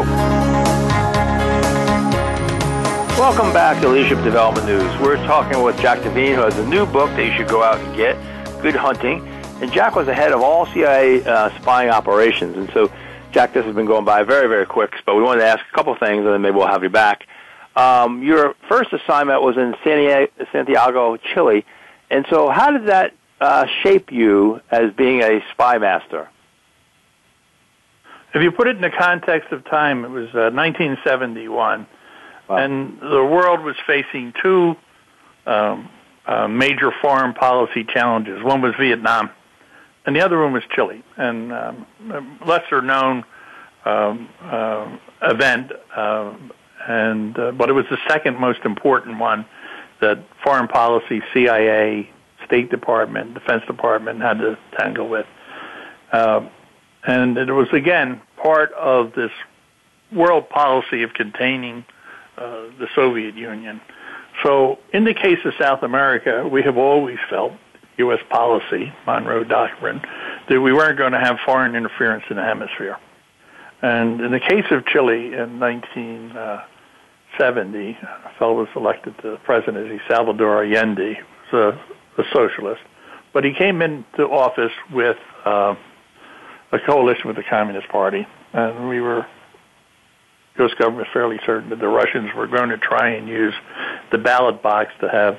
[3.16, 5.00] Welcome back to Leadership Development News.
[5.00, 7.78] We're talking with Jack Devine, who has a new book that you should go out
[7.78, 8.16] and get,
[8.62, 9.24] Good Hunting.
[9.62, 12.56] And Jack was the head of all CIA uh, spying operations.
[12.56, 12.90] And so
[13.32, 15.74] Jack, this has been going by very, very quick, but we wanted to ask a
[15.74, 17.26] couple things, and then maybe we'll have you back.
[17.76, 21.64] Um, your first assignment was in Santiago, Chile,
[22.10, 26.28] and so how did that uh, shape you as being a spy master?
[28.34, 31.86] If you put it in the context of time, it was uh, 1971,
[32.48, 32.56] wow.
[32.56, 34.74] and the world was facing two
[35.46, 35.88] um,
[36.26, 38.42] uh, major foreign policy challenges.
[38.42, 39.30] One was Vietnam,
[40.06, 41.02] and the other one was Chile.
[41.16, 43.24] And um, a lesser known
[43.84, 46.34] um, uh, event, uh,
[46.86, 49.46] and uh, but it was the second most important one
[50.00, 52.08] that foreign policy, CIA,
[52.46, 55.26] State Department, Defense Department had to tangle with.
[56.12, 56.48] Uh,
[57.06, 59.30] and it was again part of this
[60.12, 61.84] world policy of containing
[62.36, 63.80] uh, the Soviet Union.
[64.42, 67.52] So, in the case of South America, we have always felt
[67.98, 68.20] U.S.
[68.30, 70.00] policy, Monroe Doctrine,
[70.48, 72.96] that we weren't going to have foreign interference in the hemisphere.
[73.82, 80.00] And in the case of Chile in 1970, a fellow was elected to the presidency,
[80.08, 81.18] Salvador Allende,
[81.52, 81.74] was
[82.18, 82.82] a, socialist,
[83.32, 85.16] but he came into office with
[85.46, 85.74] uh,
[86.70, 89.26] a coalition with the Communist Party, and we were
[90.58, 90.74] U.S.
[90.78, 93.54] government fairly certain that the Russians were going to try and use
[94.12, 95.38] the ballot box to have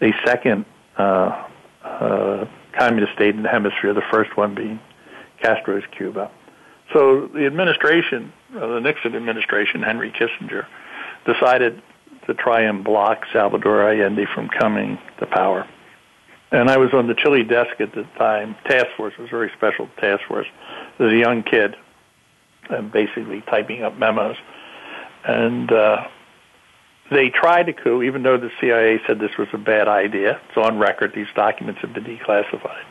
[0.00, 0.64] a second
[0.96, 1.48] uh,
[1.84, 4.80] uh, communist state in the hemisphere, the first one being
[5.40, 6.30] Castro's Cuba.
[6.92, 10.66] So the administration, uh, the Nixon administration, Henry Kissinger,
[11.26, 11.82] decided
[12.26, 15.68] to try and block Salvador Allende from coming to power.
[16.50, 18.54] And I was on the Chile desk at the time.
[18.64, 20.46] Task force was a very special task force.
[20.98, 21.74] Was a young kid,
[22.70, 24.36] and basically typing up memos.
[25.24, 26.06] And uh,
[27.10, 30.40] they tried a coup, even though the CIA said this was a bad idea.
[30.48, 31.12] It's on record.
[31.14, 32.84] These documents have been declassified.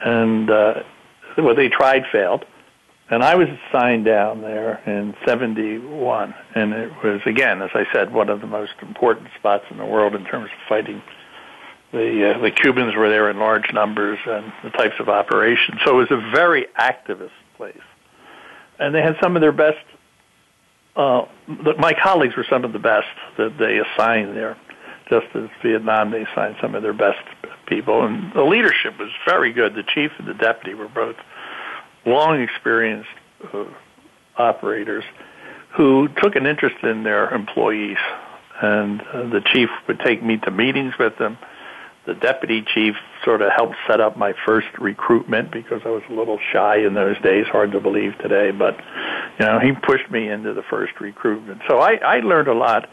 [0.00, 0.82] And uh,
[1.36, 2.44] what they tried failed.
[3.10, 6.34] And I was assigned down there in 71.
[6.54, 9.86] And it was, again, as I said, one of the most important spots in the
[9.86, 11.02] world in terms of fighting.
[11.92, 15.80] The, uh, the Cubans were there in large numbers and the types of operations.
[15.84, 17.80] So it was a very activist place.
[18.78, 19.78] And they had some of their best
[20.98, 21.26] uh,
[21.78, 23.06] my colleagues were some of the best
[23.38, 24.56] that they assigned there.
[25.08, 27.22] Just as Vietnam, they assigned some of their best
[27.66, 29.74] people, and the leadership was very good.
[29.74, 31.16] The chief and the deputy were both
[32.04, 33.08] long experienced
[33.54, 33.64] uh,
[34.36, 35.04] operators
[35.76, 37.98] who took an interest in their employees.
[38.60, 41.38] And uh, the chief would take me to meetings with them.
[42.08, 46.12] The deputy chief sort of helped set up my first recruitment because I was a
[46.14, 47.44] little shy in those days.
[47.52, 48.78] Hard to believe today, but
[49.38, 51.60] you know he pushed me into the first recruitment.
[51.68, 52.88] So I, I learned a lot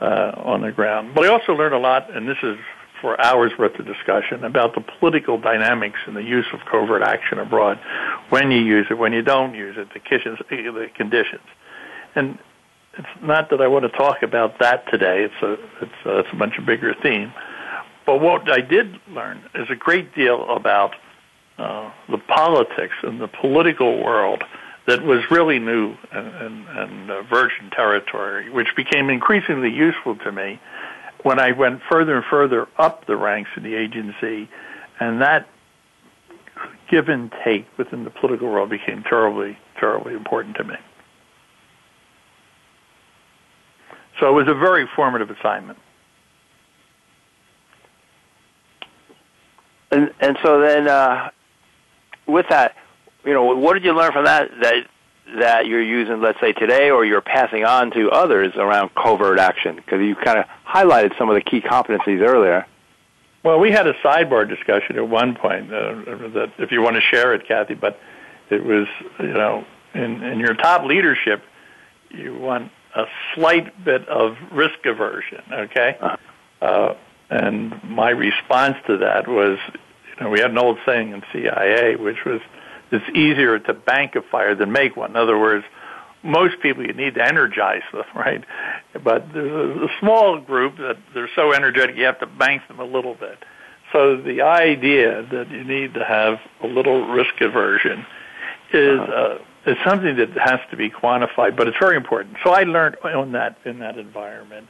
[0.00, 2.56] uh, on the ground, but I also learned a lot, and this is
[3.00, 7.38] for hours worth of discussion about the political dynamics and the use of covert action
[7.38, 7.78] abroad,
[8.30, 11.42] when you use it, when you don't use it, the conditions, the conditions,
[12.14, 12.38] and
[12.96, 15.24] it's not that I want to talk about that today.
[15.24, 17.32] It's a it's a, it's a much bigger theme.
[18.06, 20.94] But what I did learn is a great deal about
[21.58, 24.42] uh, the politics and the political world
[24.86, 30.30] that was really new and, and, and uh, virgin territory, which became increasingly useful to
[30.30, 30.60] me
[31.24, 34.48] when I went further and further up the ranks in the agency,
[35.00, 35.48] and that
[36.88, 40.76] give and take within the political world became terribly, terribly important to me.
[44.20, 45.78] So it was a very formative assignment.
[49.96, 51.30] And and so then, uh,
[52.26, 52.74] with that,
[53.24, 54.74] you know, what did you learn from that that
[55.38, 59.76] that you're using, let's say today, or you're passing on to others around covert action?
[59.76, 62.66] Because you kind of highlighted some of the key competencies earlier.
[63.42, 65.94] Well, we had a sidebar discussion at one point uh,
[66.34, 67.98] that, if you want to share it, Cathy, but
[68.50, 68.86] it was,
[69.20, 71.42] you know, in, in your top leadership,
[72.10, 75.96] you want a slight bit of risk aversion, okay?
[76.00, 76.16] Uh-huh.
[76.60, 76.96] Uh,
[77.30, 79.58] and my response to that was,
[80.24, 82.40] know, we had an old saying in CIA, which was,
[82.90, 85.10] it's easier to bank a fire than make one.
[85.10, 85.64] In other words,
[86.22, 88.44] most people you need to energize them, right?
[89.02, 92.80] But there's a, a small group that they're so energetic you have to bank them
[92.80, 93.38] a little bit.
[93.92, 98.04] So the idea that you need to have a little risk aversion
[98.72, 99.12] is uh-huh.
[99.12, 102.36] uh, is something that has to be quantified, but it's very important.
[102.44, 104.68] So I learned on that in that environment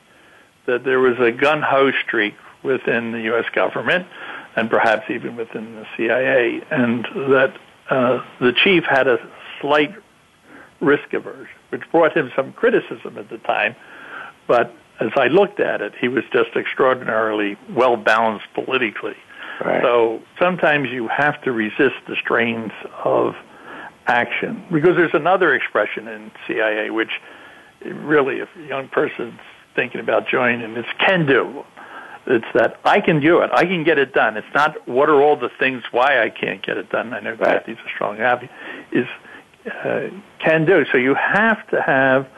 [0.66, 3.44] that there was a gun ho streak within the U.S.
[3.54, 4.06] government
[4.56, 7.56] and perhaps even within the CIA, and that
[7.90, 9.18] uh, the chief had a
[9.60, 9.94] slight
[10.80, 13.76] risk aversion, which brought him some criticism at the time.
[14.46, 19.16] But as I looked at it, he was just extraordinarily well balanced politically.
[19.64, 19.82] Right.
[19.82, 22.72] So sometimes you have to resist the strains
[23.04, 23.34] of
[24.06, 27.20] action because there's another expression in CIA which
[27.84, 29.40] really, if a young person's
[29.74, 31.64] thinking about joining, it's can do.
[32.26, 33.50] It's that I can do it.
[33.52, 34.36] I can get it done.
[34.36, 37.12] It's not what are all the things why I can't get it done.
[37.12, 37.60] I know right.
[37.60, 38.48] Cathy's a strong happy
[38.90, 39.06] is
[39.66, 40.08] uh,
[40.38, 40.84] can do.
[40.90, 42.28] So you have to have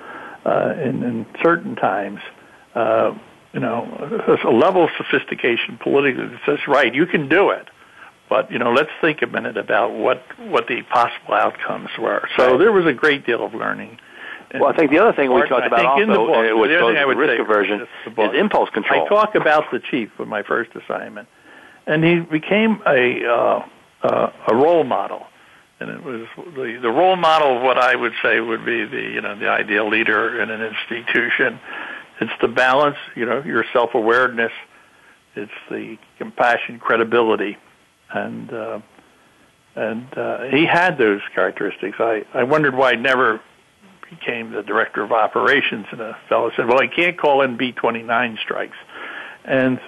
[0.44, 2.20] uh, in, in certain times,
[2.74, 3.16] uh,
[3.52, 7.68] you know, a level of sophistication politically that says, right, you can do it.
[8.28, 12.28] But you know, let's think a minute about what what the possible outcomes were.
[12.36, 12.58] So right.
[12.58, 13.98] there was a great deal of learning
[14.54, 16.68] well, I think the other thing we talked about also, in the book, it was
[16.68, 19.04] both the risk aversion, is impulse control.
[19.04, 21.28] I talk about the chief with my first assignment,
[21.86, 23.66] and he became a uh,
[24.02, 25.26] uh, a role model,
[25.80, 29.02] and it was the the role model of what I would say would be the
[29.02, 31.60] you know the ideal leader in an institution.
[32.20, 34.52] It's the balance, you know, your self awareness.
[35.36, 37.58] It's the compassion, credibility,
[38.10, 38.80] and uh,
[39.76, 41.96] and uh, he had those characteristics.
[42.00, 43.40] I I wondered why I never
[44.10, 48.38] became the director of operations, and a fellow said, "Well, he can't call in B-29
[48.38, 48.76] strikes,"
[49.44, 49.80] and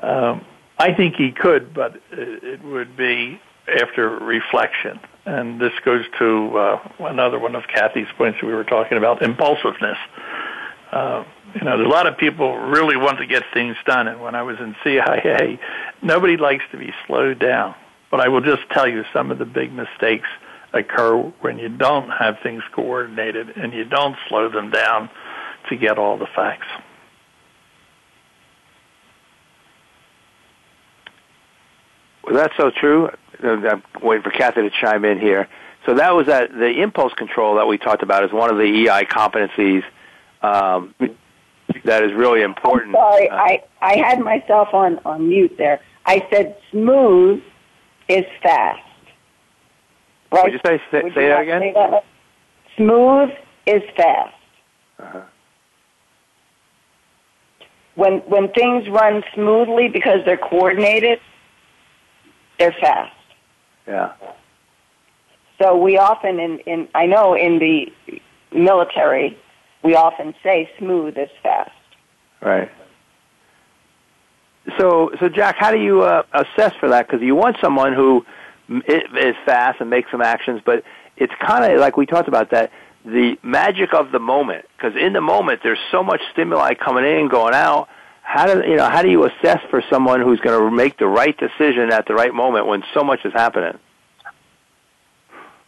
[0.00, 0.44] um,
[0.78, 4.98] I think he could, but it, would be after reflection.
[5.26, 9.98] And this goes to uh, another one of Cathy's points we were talking about: impulsiveness.
[10.90, 14.34] Uh, you know, a lot of people really want to get things done, and when
[14.34, 15.58] I was in CIA,
[16.02, 17.74] nobody likes to be slowed down.
[18.10, 20.28] But I will just tell you some of the big mistakes
[20.72, 25.10] occur when you don't have things coordinated and you don't slow them down
[25.68, 26.66] to get all the facts.
[32.22, 33.10] Well, that's so true.
[33.42, 35.48] I'm waiting for Cathy to chime in here.
[35.86, 38.64] So that was that the impulse control that we talked about is one of the
[38.64, 39.82] EI competencies
[40.42, 40.94] um,
[41.84, 42.94] that is really important.
[42.94, 45.80] I'm sorry, uh, I I had myself on on mute there.
[46.04, 47.42] I said smooth
[48.08, 48.82] is fast.
[50.32, 50.44] Right?
[50.44, 51.60] Would you say say, Would say that again?
[51.60, 52.04] Say that?
[52.76, 53.30] Smooth
[53.66, 54.34] is fast.
[54.98, 55.20] Uh-huh.
[57.96, 61.18] When when things run smoothly because they're coordinated,
[62.58, 63.14] they're fast.
[63.86, 64.12] Yeah.
[65.60, 68.20] So we often in, in I know in the
[68.52, 69.36] military
[69.82, 71.70] we often say smooth is fast.
[72.40, 72.70] Right.
[74.78, 77.06] So so Jack, how do you uh, assess for that?
[77.06, 78.24] Because you want someone who
[78.86, 80.84] is fast and makes some actions, but
[81.16, 82.70] it's kind of like we talked about that
[83.04, 87.16] the magic of the moment because in the moment there's so much stimuli coming in
[87.16, 87.88] and going out
[88.22, 91.06] how do you know how do you assess for someone who's going to make the
[91.06, 93.78] right decision at the right moment when so much is happening?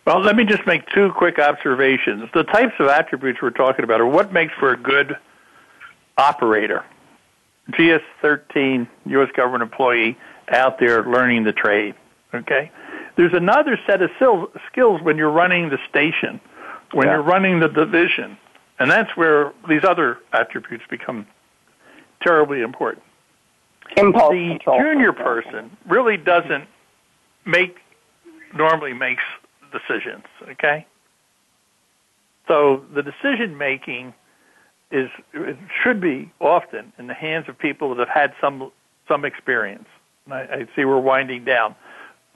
[0.05, 2.29] Well, let me just make two quick observations.
[2.35, 5.17] The types of attributes we're talking about are what makes for a good
[6.19, 6.85] operator.
[7.71, 9.29] GS 13, U.S.
[9.37, 11.95] government employee out there learning the trade.
[12.35, 12.71] Okay?
[13.17, 14.11] There's another set of
[14.71, 16.41] skills when you're running the station,
[16.93, 17.15] when yeah.
[17.15, 18.39] you're running the division,
[18.79, 21.27] and that's where these other attributes become
[22.23, 23.05] terribly important.
[23.97, 24.79] Impulse the control.
[24.81, 26.67] junior person really doesn't
[27.45, 27.77] make
[28.55, 29.23] normally makes
[29.73, 30.25] decisions.
[30.51, 30.87] Okay,
[32.49, 34.15] so the decision making
[34.91, 35.09] is
[35.83, 38.71] should be often in the hands of people that have had some
[39.09, 39.89] some experience.
[40.31, 41.75] I, I see we're winding down,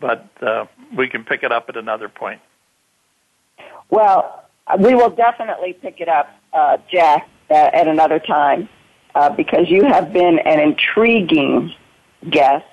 [0.01, 0.67] but uh,
[0.97, 2.41] we can pick it up at another point.
[3.91, 4.45] Well,
[4.79, 8.69] we will definitely pick it up, uh, Jack, uh, at another time
[9.15, 11.73] uh, because you have been an intriguing
[12.29, 12.67] guest.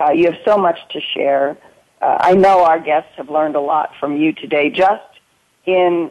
[0.00, 1.56] Uh, you have so much to share.
[2.02, 5.04] Uh, I know our guests have learned a lot from you today, just
[5.64, 6.10] in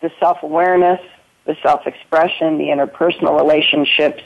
[0.00, 1.00] the self awareness,
[1.44, 4.22] the self expression, the interpersonal relationships,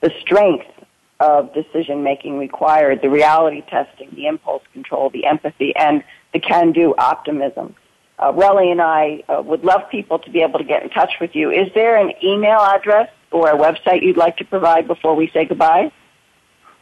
[0.00, 0.66] the strength
[1.20, 6.02] of decision making required, the reality testing, the impulse control, the empathy, and
[6.32, 7.74] the can do optimism.
[8.18, 11.14] Uh, Relly and I uh, would love people to be able to get in touch
[11.20, 11.50] with you.
[11.50, 15.44] Is there an email address or a website you'd like to provide before we say
[15.44, 15.92] goodbye?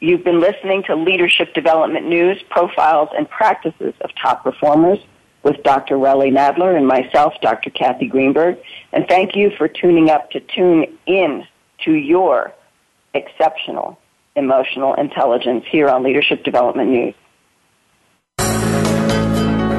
[0.00, 4.98] You've been listening to Leadership Development News, Profiles and Practices of Top Performers
[5.42, 5.94] with Dr.
[5.94, 7.70] Relly Nadler and myself, Dr.
[7.70, 8.58] Cathy Greenberg.
[8.92, 11.46] And thank you for tuning up to tune in
[11.84, 12.52] to your
[13.14, 13.98] exceptional
[14.34, 17.14] emotional intelligence here on Leadership Development News.